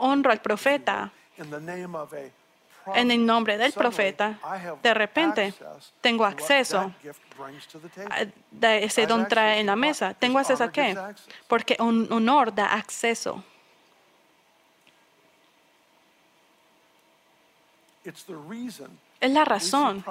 honro 0.00 0.30
al 0.32 0.40
profeta 0.40 1.10
en 2.94 3.10
el 3.10 3.24
nombre 3.24 3.56
del 3.58 3.72
profeta. 3.72 4.38
I 4.42 4.66
have 4.66 4.76
De 4.82 4.94
repente 4.94 5.54
tengo 6.00 6.24
acceso 6.24 6.78
a- 8.10 8.76
ese 8.78 9.06
don 9.06 9.28
trae 9.28 9.60
en 9.60 9.66
la 9.66 9.76
mesa. 9.76 10.14
¿Tengo 10.14 10.38
acceso 10.38 10.64
a 10.64 10.72
qué? 10.72 10.96
Porque 11.48 11.76
un 11.80 12.08
honor 12.12 12.54
da 12.54 12.72
acceso. 12.74 13.42
Es 19.20 19.30
la 19.30 19.44
razón. 19.44 20.04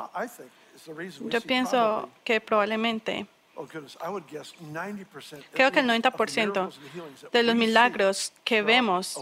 Yo 1.30 1.42
pienso 1.42 2.10
que 2.24 2.40
probablemente, 2.40 3.28
oh 3.56 3.66
goodness, 3.72 3.98
I 4.02 4.10
would 4.10 4.26
guess 4.30 4.54
90% 4.62 5.40
at 5.40 5.52
creo 5.54 5.72
que 5.72 5.80
el 5.80 5.88
least 5.88 6.06
of 6.06 6.14
the 6.14 6.18
90% 6.26 6.36
miracles 6.48 6.78
and 6.78 6.94
healings 6.94 7.22
that 7.22 7.32
de 7.32 7.44
los 7.44 7.56
milagros 7.56 8.34
que 8.44 8.62
vemos 8.62 9.18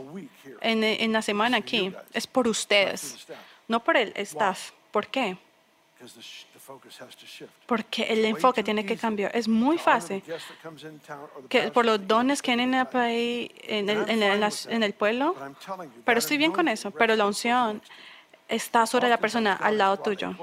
en, 0.61 0.84
en 0.84 1.11
la 1.13 1.21
semana 1.21 1.57
aquí 1.57 1.93
es 2.13 2.27
por 2.27 2.47
ustedes, 2.47 3.27
no 3.67 3.84
por 3.84 3.97
el 3.97 4.13
staff. 4.15 4.71
¿Por 4.91 5.07
qué? 5.07 5.38
Porque 7.65 8.03
el 8.03 8.23
enfoque 8.25 8.63
tiene 8.63 8.86
que 8.86 8.95
cambiar. 8.95 9.36
Es 9.36 9.47
muy 9.47 9.77
fácil 9.77 10.23
que 11.49 11.71
por 11.71 11.86
los 11.86 12.07
dones 12.07 12.41
que 12.41 12.53
país, 12.89 13.51
en 13.63 13.89
el, 13.89 13.97
I'm 13.97 14.09
en 14.09 14.23
el- 14.23 14.53
en 14.69 14.84
el 14.84 14.93
pueblo, 14.93 15.36
pero 16.05 16.19
estoy 16.19 16.38
bien 16.38 16.51
con 16.51 16.67
eso. 16.67 16.91
Pero 16.91 17.15
la 17.15 17.25
unción. 17.25 17.82
Está 18.50 18.86
sobre 18.86 19.08
la 19.10 19.18
persona 19.18 19.54
al 19.54 19.78
lado 19.78 19.97
tuyo. 19.97 20.34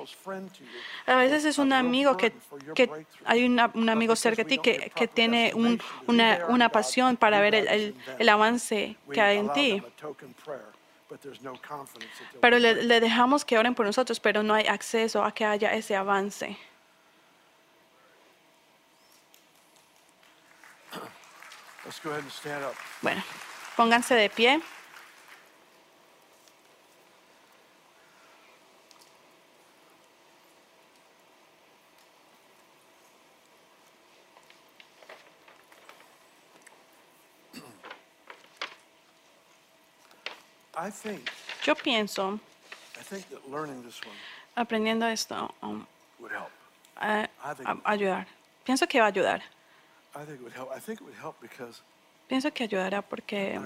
A 1.06 1.14
veces 1.16 1.44
es 1.44 1.58
un 1.58 1.72
amigo 1.72 2.16
que, 2.16 2.32
que 2.74 2.88
hay 3.24 3.44
una- 3.44 3.66
un 3.74 3.82
But 3.86 3.88
amigo 3.90 4.16
cerca 4.16 4.42
de 4.42 4.48
ti 4.48 4.58
que, 4.58 4.90
que 4.94 5.08
tiene 5.08 5.52
un- 5.54 5.80
una, 6.06 6.38
una 6.48 6.68
pasión 6.68 7.16
para 7.16 7.40
ver 7.40 7.54
el, 7.54 7.68
el- 7.68 7.94
el 8.18 8.28
avance 8.28 8.96
que 9.12 9.20
hay 9.20 9.38
en 9.38 9.52
ti. 9.52 9.82
Pero 12.40 12.58
le, 12.58 12.82
le 12.84 13.00
dejamos 13.00 13.44
que 13.44 13.58
oren 13.58 13.74
por 13.74 13.86
nosotros, 13.86 14.18
pero 14.20 14.42
no 14.42 14.54
hay 14.54 14.66
acceso 14.66 15.24
a 15.24 15.32
que 15.32 15.44
haya 15.44 15.72
ese 15.72 15.94
avance. 15.96 16.56
Bueno, 23.02 23.22
pónganse 23.76 24.14
de 24.14 24.28
pie. 24.30 24.60
Yo 41.64 41.74
pienso, 41.74 42.38
I 42.98 43.02
think 43.02 43.28
that 43.30 43.40
learning 43.50 43.82
this 43.82 44.00
one 44.04 44.14
aprendiendo 44.56 45.06
esto, 45.06 45.54
um, 45.62 45.86
would 46.18 46.32
help. 46.32 46.50
a- 46.96 47.28
a- 47.64 47.80
ayudar. 47.84 48.26
Pienso 48.64 48.86
que 48.88 48.98
va 49.00 49.06
a 49.06 49.12
ayudar. 49.12 49.42
I 50.14 50.24
think 50.24 50.38
it 50.38 50.42
would 50.42 50.54
help. 50.54 50.70
I 50.74 50.80
think 50.80 51.00
it 51.00 51.04
would 51.04 51.18
help 51.18 51.36
because 51.40 51.82
Pienso 52.28 52.50
que 52.52 52.64
ayudará 52.64 53.02
porque 53.02 53.60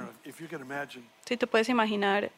si 1.27 1.37
tú 1.37 1.47
puedes 1.49 1.69
imaginar, 1.69 2.31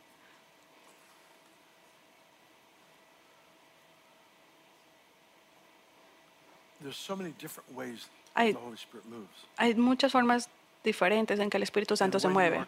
there's 6.80 6.97
so 6.97 7.14
many 7.16 7.33
different 7.39 7.72
ways 7.74 8.09
Hay- 8.37 8.53
the 8.53 8.59
Holy 8.59 8.76
Spirit 8.76 9.07
moves. 9.09 9.47
hay 9.59 9.74
muchas 9.74 10.12
formas 10.12 10.49
diferentes 10.83 11.39
en 11.39 11.49
que 11.49 11.57
el 11.57 11.62
Espíritu 11.62 11.97
Santo 11.97 12.18
se 12.18 12.28
mueve. 12.28 12.64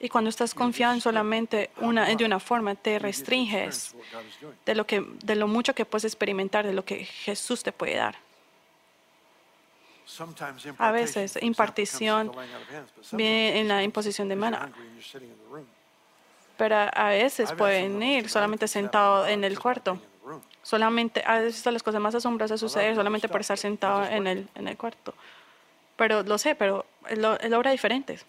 Y 0.00 0.08
cuando 0.08 0.30
estás 0.30 0.54
confiado 0.54 0.94
en 0.94 1.00
solamente 1.00 1.70
una, 1.78 2.06
de 2.06 2.24
una 2.24 2.40
forma, 2.40 2.74
te 2.74 2.98
restringes 2.98 3.94
de 4.64 4.74
lo, 4.74 4.86
que, 4.86 5.04
de 5.22 5.36
lo 5.36 5.46
mucho 5.46 5.74
que 5.74 5.84
puedes 5.84 6.04
experimentar, 6.04 6.66
de 6.66 6.72
lo 6.72 6.84
que 6.84 7.04
Jesús 7.04 7.62
te 7.62 7.72
puede 7.72 7.96
dar. 7.96 8.16
A 10.78 10.92
veces, 10.92 11.38
impartición 11.42 12.32
viene 13.12 13.60
en 13.60 13.68
la 13.68 13.82
imposición 13.82 14.28
de 14.28 14.36
mano. 14.36 14.58
Pero 16.56 16.76
a 16.92 17.08
veces 17.10 17.52
pueden 17.52 18.02
ir 18.02 18.28
solamente 18.28 18.66
sentado 18.68 19.26
en 19.26 19.44
el 19.44 19.58
cuarto. 19.58 20.00
Solamente, 20.62 21.22
a 21.24 21.38
veces 21.38 21.64
las 21.72 21.82
cosas 21.82 22.00
más 22.00 22.14
asombrosas 22.14 22.58
suceden 22.58 22.96
solamente 22.96 23.28
por 23.28 23.40
estar 23.40 23.58
sentado 23.58 24.04
en 24.04 24.26
el, 24.26 24.48
en 24.54 24.68
el 24.68 24.76
cuarto. 24.76 25.14
Pero 25.96 26.22
lo 26.22 26.38
sé, 26.38 26.54
pero 26.54 26.84
él, 27.08 27.24
él 27.40 27.54
obra 27.54 27.70
diferentes. 27.70 28.24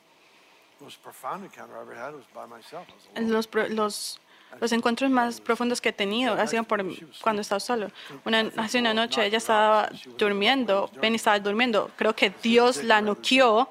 The 0.79 0.85
most 0.85 1.01
profound 1.01 1.43
encounter 1.43 1.75
I 1.75 1.81
ever 1.81 1.95
had 1.95 2.13
was 2.13 2.25
by 2.33 2.45
myself. 2.45 2.87
I 2.87 2.93
was 2.93 3.05
alone. 3.15 3.31
Los, 3.31 3.49
los, 3.71 4.19
los 4.59 4.71
encuentros 4.71 5.09
más 5.09 5.41
profundos 5.41 5.81
que 5.81 5.89
he 5.89 5.93
tenido 5.93 6.33
han 6.33 6.47
sido 6.47 6.63
por, 6.63 6.83
cuando 7.21 7.39
he 7.39 7.43
estado 7.43 7.59
solo. 7.59 7.91
Una, 8.25 8.51
hace 8.57 8.79
una 8.79 8.93
noche 8.93 9.25
ella 9.25 9.37
estaba 9.37 9.89
durmiendo, 10.17 10.89
Penny 11.01 11.15
estaba 11.15 11.39
durmiendo. 11.39 11.91
Creo 11.97 12.15
que 12.15 12.31
Dios 12.41 12.83
la 12.83 13.01
noqueó 13.01 13.69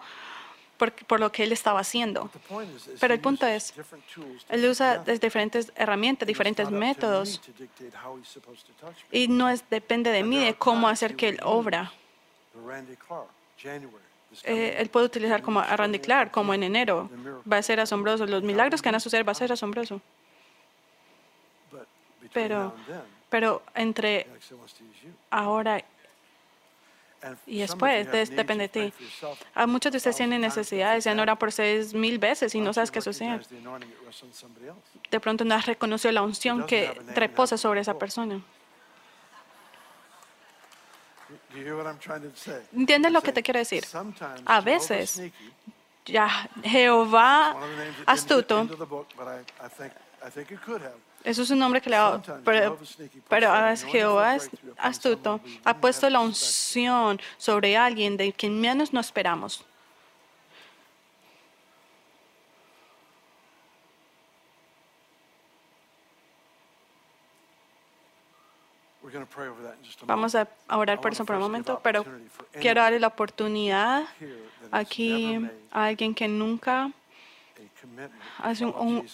por, 0.76 0.92
por 0.92 1.20
lo 1.20 1.32
que 1.32 1.44
él 1.44 1.52
estaba 1.52 1.80
haciendo. 1.80 2.30
Pero 3.00 3.14
el 3.14 3.20
punto 3.20 3.46
es, 3.46 3.72
Él 4.48 4.68
usa 4.68 4.98
diferentes 4.98 5.72
herramientas, 5.74 6.26
diferentes 6.26 6.70
métodos. 6.70 7.40
Y 9.10 9.28
no 9.28 9.48
es, 9.48 9.68
depende 9.70 10.10
de 10.10 10.22
mí 10.22 10.44
de 10.44 10.54
cómo 10.54 10.88
hacer 10.88 11.16
que 11.16 11.28
él 11.30 11.40
obra. 11.42 11.92
Eh, 14.44 14.76
él 14.78 14.88
puede 14.90 15.06
utilizar 15.06 15.40
como 15.42 15.60
a 15.60 15.76
Randy 15.76 15.98
Clark, 15.98 16.30
como 16.30 16.52
en 16.52 16.62
enero. 16.62 17.08
Va 17.50 17.58
a 17.58 17.62
ser 17.62 17.80
asombroso. 17.80 18.26
Los 18.26 18.42
milagros 18.42 18.82
que 18.82 18.88
van 18.88 18.96
a 18.96 19.00
suceder 19.00 19.26
va 19.26 19.32
a 19.32 19.34
ser 19.34 19.50
asombroso. 19.52 20.00
Pero, 22.32 22.74
pero 23.30 23.62
entre 23.74 24.26
ahora 25.30 25.82
y 27.46 27.58
después 27.60 28.06
de- 28.12 28.26
depende 28.36 28.64
de 28.64 28.68
ti. 28.68 28.92
A 29.54 29.66
muchos 29.66 29.90
de 29.90 29.96
ustedes 29.98 30.16
tienen 30.16 30.40
necesidades, 30.42 31.06
han 31.06 31.16
that- 31.16 31.22
orado 31.22 31.38
por 31.38 31.48
ustedes 31.48 31.94
mil 31.94 32.18
veces 32.18 32.54
y 32.54 32.60
no 32.60 32.72
sabes 32.74 32.90
qué 32.90 33.00
sucede. 33.00 33.40
De 35.10 35.20
pronto 35.20 35.44
no 35.44 35.54
has 35.54 35.66
reconocido 35.66 36.12
la 36.12 36.22
unción 36.22 36.66
que 36.66 36.92
reposa 37.14 37.56
sobre 37.56 37.80
esa 37.80 37.98
persona. 37.98 38.40
¿Entiendes 42.72 43.12
lo 43.12 43.22
que 43.22 43.32
te 43.32 43.42
quiero 43.42 43.58
decir? 43.58 43.84
sometimes 43.84 44.42
A 44.44 44.60
veces, 44.60 45.20
Ya, 46.06 46.48
Jehová 46.62 47.56
astuto, 48.06 48.60
into 48.60 48.76
the 48.76 48.84
book, 48.84 49.08
but 49.16 49.26
I, 49.26 49.40
I 49.64 49.68
think, 49.68 49.92
I 50.24 50.30
think 50.30 50.52
it 50.52 50.60
could 50.64 50.80
have. 50.80 50.94
eso 51.24 51.42
es 51.42 51.50
un 51.50 51.58
nombre 51.58 51.80
que 51.80 51.90
le 51.90 51.96
ha 51.96 52.22
pero, 52.44 52.78
pero 53.28 53.50
a 53.50 53.70
anointing 53.70 53.90
Jehová 53.90 54.36
es 54.36 54.48
astuto, 54.78 55.40
ha 55.64 55.76
puesto 55.78 56.08
la 56.08 56.20
unción 56.20 57.20
sobre 57.38 57.76
alguien 57.76 58.16
de 58.16 58.32
quien 58.32 58.60
menos 58.60 58.92
no 58.92 59.00
esperamos. 59.00 59.64
Vamos 70.06 70.34
a 70.34 70.48
orar 70.68 71.00
por 71.00 71.12
eso 71.12 71.24
por 71.24 71.36
un 71.36 71.42
momento, 71.42 71.80
pero 71.82 72.04
quiero 72.60 72.80
darle 72.82 73.00
la 73.00 73.06
oportunidad 73.08 74.04
aquí 74.72 75.34
a 75.72 75.84
alguien 75.84 76.14
que 76.14 76.28
nunca 76.28 76.90
hace 78.42 78.64
un- 78.64 78.74
un- 78.74 79.08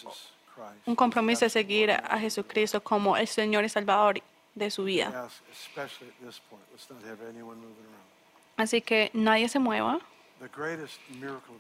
un 0.87 0.95
compromiso 0.97 1.45
de 1.45 1.51
seguir 1.51 1.91
a 1.93 2.19
Jesucristo 2.19 2.83
como 2.83 3.17
el 3.17 3.27
Señor 3.29 3.65
y 3.65 3.69
Salvador 3.69 4.21
de 4.55 4.71
su 4.71 4.85
vida. 4.85 5.09
Así 8.57 8.81
que 8.83 9.11
nadie 9.15 9.49
se 9.49 9.59
mueva. 9.59 9.99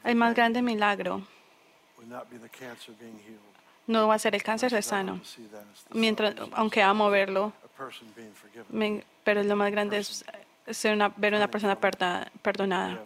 El 0.04 0.16
más 0.16 0.34
grande 0.34 0.60
milagro 0.62 1.22
no 3.86 4.08
va 4.08 4.14
a 4.14 4.18
ser 4.18 4.34
el 4.34 4.42
cáncer 4.42 4.74
es 4.74 4.86
sano. 4.86 5.20
Mientras, 5.94 6.34
aunque 6.52 6.82
amo 6.82 7.08
verlo, 7.10 7.52
pero 9.24 9.42
lo 9.42 9.56
más 9.56 9.70
grande 9.70 9.98
es 9.98 10.24
ser 10.70 10.94
una, 10.94 11.08
ver 11.16 11.34
una 11.34 11.48
persona 11.48 11.74
perdonada, 12.42 13.04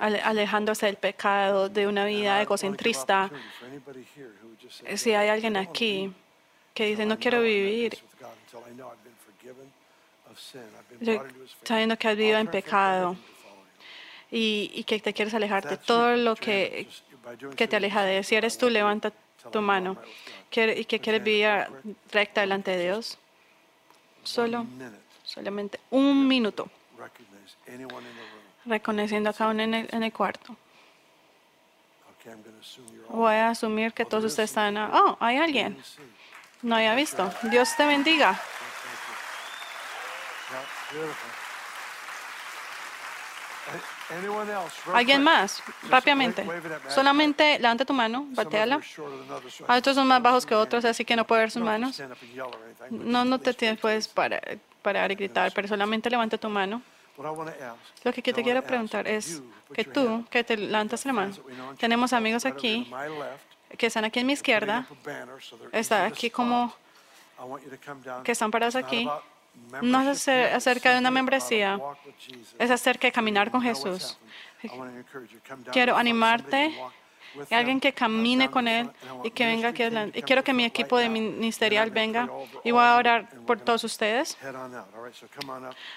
ale- 0.00 0.20
alejándose 0.20 0.86
del 0.86 0.96
pecado, 0.96 1.68
de 1.68 1.86
una 1.86 2.04
vida 2.04 2.42
egocentrista. 2.42 3.30
Si 4.98 5.14
hay 5.14 5.28
alguien 5.28 5.56
aquí 5.56 6.12
que 6.74 6.86
dice, 6.86 7.06
no 7.06 7.18
quiero 7.18 7.38
vivir 7.42 7.92
yo- 11.00 11.12
sabiendo 11.64 11.96
que 11.96 12.08
has 12.08 12.16
vivido 12.16 12.38
en 12.38 12.46
pecado. 12.52 13.16
y, 14.30 14.70
y 14.74 14.84
que 14.84 14.98
te 15.00 15.12
quieres 15.14 15.32
alejar 15.34 15.62
de 15.68 15.76
todo 15.86 16.16
lo 16.16 16.34
que, 16.36 16.88
que 17.56 17.68
te 17.68 17.76
aleja 17.76 18.02
de 18.04 18.18
él. 18.18 18.24
Si 18.24 18.34
eres 18.34 18.58
tú, 18.58 18.68
levanta 18.68 19.12
tu 19.52 19.60
mano. 19.62 19.96
y 20.78 20.84
que 20.84 20.98
quieres 21.00 21.22
vivir 21.24 21.48
recta 22.12 22.40
delante 22.42 22.72
de 22.72 22.82
Dios. 22.84 23.18
Solo, 24.26 24.66
solamente 25.24 25.80
un 25.90 26.26
minuto, 26.26 26.68
reconociendo 28.64 29.30
a 29.30 29.32
cada 29.32 29.50
uno 29.50 29.62
en 29.62 29.74
el, 29.74 29.88
en 29.92 30.02
el 30.02 30.12
cuarto. 30.12 30.56
Voy 33.08 33.34
a 33.34 33.50
asumir 33.50 33.92
que 33.92 34.04
todos 34.04 34.24
ustedes 34.24 34.50
están. 34.50 34.76
Oh, 34.76 35.16
hay 35.20 35.36
alguien. 35.36 35.80
No 36.62 36.74
había 36.74 36.94
visto. 36.96 37.32
Dios 37.44 37.76
te 37.76 37.86
bendiga. 37.86 38.40
¿Alguien 44.92 45.22
más? 45.22 45.62
Rápidamente. 45.88 46.46
Solamente 46.88 47.58
levanta 47.58 47.84
tu 47.84 47.92
mano, 47.92 48.26
bateala. 48.30 48.80
Ah, 49.66 49.76
Otros 49.78 49.96
son 49.96 50.06
más 50.06 50.22
bajos 50.22 50.46
que 50.46 50.54
otros, 50.54 50.84
así 50.84 51.04
que 51.04 51.16
no 51.16 51.26
puedo 51.26 51.40
ver 51.40 51.50
sus 51.50 51.62
manos. 51.62 52.00
No, 52.90 53.24
no 53.24 53.40
te 53.40 53.52
tienes, 53.54 53.80
puedes 53.80 54.06
parar, 54.08 54.58
parar 54.82 55.10
y 55.10 55.14
gritar, 55.16 55.52
pero 55.54 55.66
solamente 55.68 56.08
levanta 56.08 56.38
tu 56.38 56.48
mano. 56.48 56.82
Lo 58.04 58.12
que 58.12 58.22
te 58.22 58.42
quiero 58.42 58.62
preguntar 58.62 59.08
es 59.08 59.42
que 59.72 59.84
tú, 59.84 60.24
que 60.30 60.44
te 60.44 60.56
levantas 60.56 61.04
la 61.06 61.12
mano, 61.12 61.34
tenemos 61.78 62.12
amigos 62.12 62.44
aquí 62.44 62.92
que 63.76 63.86
están 63.86 64.04
aquí 64.04 64.20
en 64.20 64.26
mi 64.26 64.34
izquierda, 64.34 64.86
está 65.72 66.04
aquí 66.04 66.30
como 66.30 66.72
que 68.22 68.32
están 68.32 68.50
parados 68.50 68.76
aquí. 68.76 69.08
No 69.82 70.00
es 70.02 70.08
acer- 70.08 70.52
acerca 70.54 70.92
de 70.92 70.98
una 70.98 71.10
membresía, 71.10 71.78
es 72.58 72.70
acerca 72.70 73.06
de 73.08 73.12
caminar 73.12 73.50
con 73.50 73.60
Jesús. 73.62 74.18
Quiero 75.72 75.96
animarte, 75.96 76.72
y 77.50 77.54
alguien 77.54 77.80
que 77.80 77.92
camine 77.92 78.50
con 78.50 78.66
Él 78.68 78.90
y 79.24 79.30
que 79.30 79.44
venga 79.44 79.68
aquí 79.68 79.82
adelante. 79.82 80.18
Y 80.18 80.22
quiero 80.22 80.42
que 80.42 80.52
mi 80.54 80.64
equipo 80.64 80.96
de 80.96 81.08
ministerial 81.10 81.90
venga 81.90 82.28
y 82.64 82.70
voy 82.70 82.82
a 82.82 82.96
orar 82.96 83.28
por 83.46 83.60
todos 83.60 83.84
ustedes. 83.84 84.38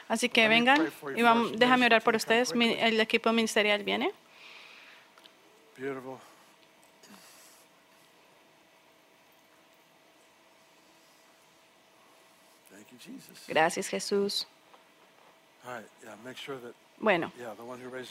Así 0.10 0.28
que 0.30 0.48
vengan 0.50 0.78
y 1.16 1.22
vamos, 1.22 1.58
déjame 1.58 1.86
orar 1.86 2.02
por 2.02 2.16
ustedes. 2.16 2.54
Mi- 2.56 2.74
el 2.80 3.00
equipo 3.00 3.32
ministerial 3.32 3.84
viene. 3.84 4.12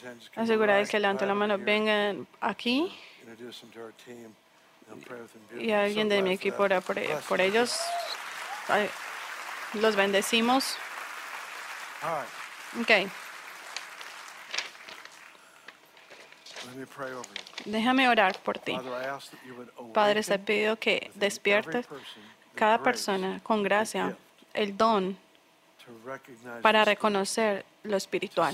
Hands 0.03 0.29
can 0.29 0.43
asegurar 0.43 0.79
rise 0.79 0.91
que 0.91 0.99
levante 0.99 1.25
la 1.25 1.35
mano, 1.35 1.57
vengan 1.57 2.27
aquí 2.41 2.91
y 5.57 5.71
alguien 5.71 6.09
de 6.09 6.21
mi 6.21 6.31
equipo 6.31 6.63
ora 6.63 6.81
por, 6.81 6.97
you. 6.97 7.35
ellos. 7.39 7.79
Los 9.73 9.95
bendecimos. 9.95 10.75
Ok, 12.81 12.91
déjame 17.65 18.09
orar 18.09 18.39
por 18.39 18.57
ti. 18.59 18.77
Padre, 19.93 20.23
te 20.23 20.39
pido 20.39 20.77
que 20.77 21.11
despiertes 21.15 21.87
cada 22.55 22.81
persona 22.81 23.39
con 23.43 23.63
gracia 23.63 24.17
el 24.53 24.75
don 24.75 25.17
para 26.61 26.85
reconocer 26.85 27.65
lo 27.83 27.97
espiritual, 27.97 28.53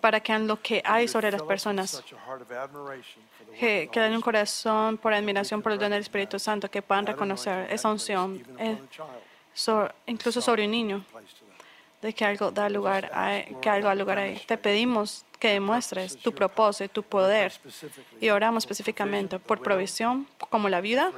para 0.00 0.20
que 0.20 0.32
en 0.32 0.46
lo 0.46 0.60
que 0.60 0.82
hay 0.84 1.08
sobre 1.08 1.30
las 1.32 1.42
personas. 1.42 2.02
que, 3.58 3.88
que 3.92 4.00
den 4.00 4.14
un 4.14 4.20
corazón 4.20 4.96
por 4.98 5.12
admiración 5.12 5.60
por 5.62 5.72
el 5.72 5.78
don 5.78 5.90
del 5.90 6.00
Espíritu 6.00 6.38
Santo, 6.38 6.70
que 6.70 6.82
puedan 6.82 7.06
reconocer 7.06 7.70
esa 7.72 7.90
unción, 7.90 8.42
eh, 8.58 8.76
so- 9.54 9.88
incluso 10.06 10.40
sobre 10.40 10.64
un 10.64 10.70
niño, 10.70 11.04
de 12.00 12.12
que 12.12 12.24
algo 12.24 12.50
da 12.50 12.68
lugar 12.68 13.10
a, 13.14 13.42
que 13.60 13.68
algo 13.70 13.88
da 13.88 13.94
lugar 13.94 14.18
a 14.18 14.26
él. 14.26 14.40
Te 14.46 14.56
pedimos 14.58 15.24
que 15.38 15.48
demuestres 15.54 16.16
tu 16.16 16.32
propósito, 16.32 16.92
tu 16.92 17.02
poder, 17.02 17.52
y 18.20 18.28
oramos 18.30 18.64
específicamente 18.64 19.38
por 19.38 19.60
provisión, 19.62 20.26
como 20.50 20.68
la 20.68 20.80
vida, 20.80 21.10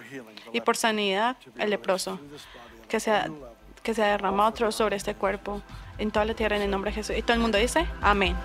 y 0.52 0.60
por 0.60 0.76
sanidad, 0.76 1.36
el 1.58 1.70
leproso, 1.70 2.18
que 2.94 3.00
sea, 3.00 3.28
que 3.82 3.92
sea 3.92 4.06
derramado 4.06 4.48
otro 4.48 4.70
sobre 4.70 4.94
este 4.94 5.16
cuerpo, 5.16 5.60
en 5.98 6.12
toda 6.12 6.24
la 6.26 6.34
tierra, 6.34 6.54
en 6.54 6.62
el 6.62 6.70
nombre 6.70 6.92
de 6.92 6.94
Jesús. 6.94 7.16
Y 7.18 7.22
todo 7.22 7.32
el 7.32 7.40
mundo 7.40 7.58
dice, 7.58 7.88
amén. 8.00 8.36